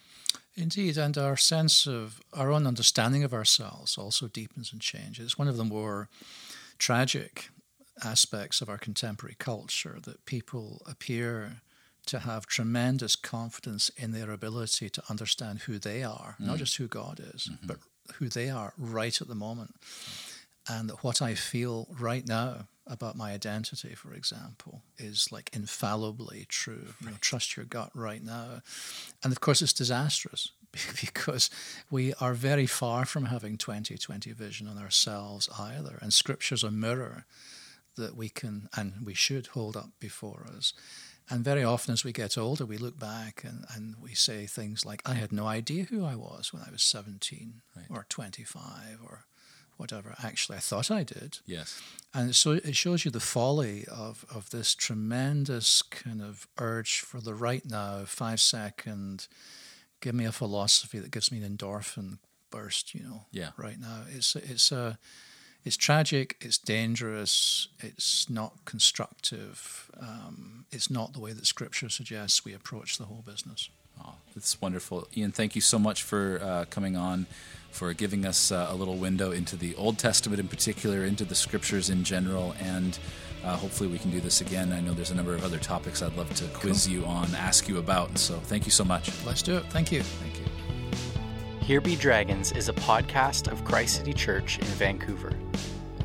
Indeed, 0.55 0.97
and 0.97 1.19
our 1.19 1.37
sense 1.37 1.89
of 1.89 2.21
our 2.33 2.53
own 2.53 2.67
understanding 2.67 3.25
of 3.25 3.35
ourselves 3.35 3.99
also 3.99 4.29
deepens 4.29 4.73
and 4.73 4.81
changes. 4.81 5.39
One 5.39 5.49
of 5.49 5.57
the 5.57 5.65
more 5.65 6.09
tragic 6.79 7.49
aspects 8.05 8.61
of 8.61 8.69
our 8.69 8.79
contemporary 8.79 9.37
culture 9.39 9.99
that 10.05 10.25
people 10.25 10.83
appear 10.87 11.63
to 12.07 12.21
have 12.21 12.47
tremendous 12.47 13.17
confidence 13.17 13.91
in 13.97 14.13
their 14.13 14.31
ability 14.31 14.91
to 14.91 15.03
understand 15.09 15.61
who 15.61 15.79
they 15.79 16.03
are, 16.03 16.37
mm. 16.41 16.47
not 16.47 16.59
just 16.59 16.77
who 16.77 16.89
God 16.89 17.21
is, 17.35 17.49
mm-hmm. 17.51 17.67
but 17.67 17.79
who 18.15 18.29
they 18.29 18.51
are 18.51 18.73
right 18.77 19.21
at 19.21 19.29
the 19.29 19.35
moment. 19.35 19.75
And 20.69 20.89
that 20.89 21.03
what 21.03 21.21
I 21.21 21.35
feel 21.35 21.89
right 21.99 22.27
now 22.27 22.69
about 22.87 23.17
my 23.17 23.33
identity, 23.33 23.95
for 23.95 24.13
example, 24.13 24.83
is 24.99 25.31
like 25.31 25.51
infallibly 25.53 26.47
true. 26.49 26.87
Right. 26.87 27.01
You 27.01 27.11
know, 27.11 27.17
trust 27.21 27.57
your 27.57 27.67
gut 27.67 27.91
right 27.95 28.23
now. 28.23 28.63
And 29.23 29.33
of 29.33 29.41
course, 29.41 29.63
it's 29.63 29.73
disastrous 29.73 30.53
because 31.01 31.51
we 31.91 32.15
are 32.15 32.35
very 32.35 32.67
far 32.67 33.05
from 33.05 33.27
having 33.27 33.57
2020 33.57 34.33
vision 34.33 34.69
on 34.69 34.79
ourselves 34.79 35.49
either. 35.59 35.99
And 36.01 36.13
scripture's 36.13 36.65
a 36.65 36.71
mirror 36.71 37.27
that 37.97 38.17
we 38.17 38.29
can 38.29 38.69
and 38.77 38.95
we 39.05 39.15
should 39.15 39.49
hold 39.49 39.77
up 39.77 39.91
before 40.01 40.47
us. 40.57 40.73
And 41.31 41.45
very 41.45 41.65
often, 41.65 41.93
as 41.93 42.05
we 42.05 42.13
get 42.13 42.37
older, 42.37 42.67
we 42.67 42.77
look 42.77 42.99
back 42.99 43.43
and, 43.45 43.65
and 43.75 43.97
we 44.03 44.15
say 44.15 44.47
things 44.47 44.85
like, 44.85 45.03
I 45.09 45.15
had 45.15 45.33
no 45.33 45.47
idea 45.47 45.85
who 45.85 46.05
I 46.05 46.15
was 46.15 46.53
when 46.53 46.63
I 46.63 46.71
was 46.71 46.83
17 46.83 47.63
right. 47.77 47.87
or 47.89 48.07
25 48.09 48.99
or 49.05 49.25
whatever. 49.77 50.15
Actually, 50.23 50.59
I 50.59 50.61
thought 50.61 50.91
I 50.91 51.03
did. 51.03 51.39
Yes. 51.47 51.81
And 52.13 52.35
so 52.35 52.53
it 52.53 52.77
shows 52.77 53.05
you 53.05 53.11
the 53.11 53.21
folly 53.21 53.85
of, 53.91 54.25
of 54.35 54.51
this 54.51 54.75
tremendous 54.75 55.83
kind 55.83 56.21
of 56.21 56.47
urge 56.59 57.01
for 57.01 57.21
the 57.21 57.35
right 57.35 57.65
now, 57.65 58.05
five 58.05 58.41
second, 58.41 59.27
give 60.01 60.15
me 60.15 60.25
a 60.25 60.33
philosophy 60.33 60.99
that 60.99 61.11
gives 61.11 61.33
me 61.33 61.43
an 61.43 61.57
endorphin 61.57 62.19
burst, 62.51 62.95
you 62.95 63.03
know, 63.03 63.23
yeah. 63.31 63.51
right 63.57 63.81
now. 63.81 64.03
It's, 64.15 64.37
it's 64.37 64.71
a 64.71 64.99
it's 65.65 65.77
tragic, 65.77 66.37
it's 66.41 66.59
dangerous, 66.59 67.69
it's 67.81 68.29
not 68.29 68.53
constructive, 68.65 69.91
um, 70.01 70.67
it's 70.73 70.91
not 70.91 71.13
the 71.13 71.21
way 71.21 71.33
that 71.33 71.47
Scripture 71.47 71.89
suggests 71.89 72.45
we 72.45 72.53
approach 72.53 72.99
the 72.99 73.05
whole 73.05 73.23
business. 73.25 73.69
Oh, 74.05 74.15
that's 74.35 74.61
wonderful. 74.61 75.07
Iain, 75.17 75.33
thank 75.33 75.55
you 75.55 75.61
so 75.61 75.79
much 75.79 76.03
for 76.03 76.41
uh, 76.43 76.65
coming 76.71 76.97
on, 76.97 77.27
for 77.71 77.93
giving 77.93 78.27
us 78.27 78.51
uh, 78.51 78.67
a 78.71 78.75
little 78.75 78.97
window 78.97 79.31
into 79.31 79.55
the 79.55 79.75
Old 79.77 79.99
Testament 79.99 80.41
in 80.41 80.49
particular, 80.49 81.05
into 81.05 81.25
the 81.25 81.35
Scriptures 81.35 81.91
in 81.91 82.03
general, 82.03 82.55
and 82.61 82.99
uh, 83.45 83.57
hopefully 83.57 83.89
we 83.89 83.99
can 83.99 84.11
do 84.11 84.21
this 84.21 84.41
again. 84.41 84.73
I 84.73 84.81
know 84.81 84.95
there's 84.95 85.11
a 85.11 85.15
number 85.15 85.35
of 85.35 85.45
other 85.45 85.59
topics 85.59 86.03
I'd 86.03 86.17
love 86.17 86.33
to 86.37 86.45
quiz 86.49 86.87
cool. 86.87 86.95
you 86.95 87.05
on, 87.05 87.33
ask 87.37 87.69
you 87.69 87.79
about, 87.79 88.19
so 88.19 88.35
thank 88.35 88.65
you 88.65 88.73
so 88.73 88.85
much. 88.85 89.11
Let's 89.25 89.43
do 89.43 89.57
it. 89.57 89.65
Thank 89.67 89.93
you. 89.93 90.03
Thank 90.03 90.39
you. 90.41 90.72
Here 91.63 91.81
Be 91.81 91.95
Dragons 91.95 92.51
is 92.51 92.69
a 92.69 92.73
podcast 92.73 93.47
of 93.51 93.65
Christ 93.65 93.99
City 93.99 94.13
Church 94.13 94.59
in 94.59 94.65
Vancouver. 94.65 95.31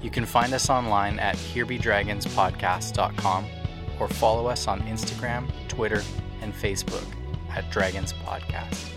You 0.04 0.12
can 0.12 0.24
find 0.24 0.54
us 0.54 0.70
online 0.70 1.18
at 1.18 1.36
herebedragonspodcast.com 1.36 3.46
or 4.00 4.08
follow 4.08 4.46
us 4.46 4.68
on 4.68 4.82
Instagram, 4.82 5.50
Twitter, 5.68 6.04
and 6.42 6.54
Facebook 6.54 7.08
at 7.50 7.72
Dragons 7.72 8.14
Podcast. 8.14 8.97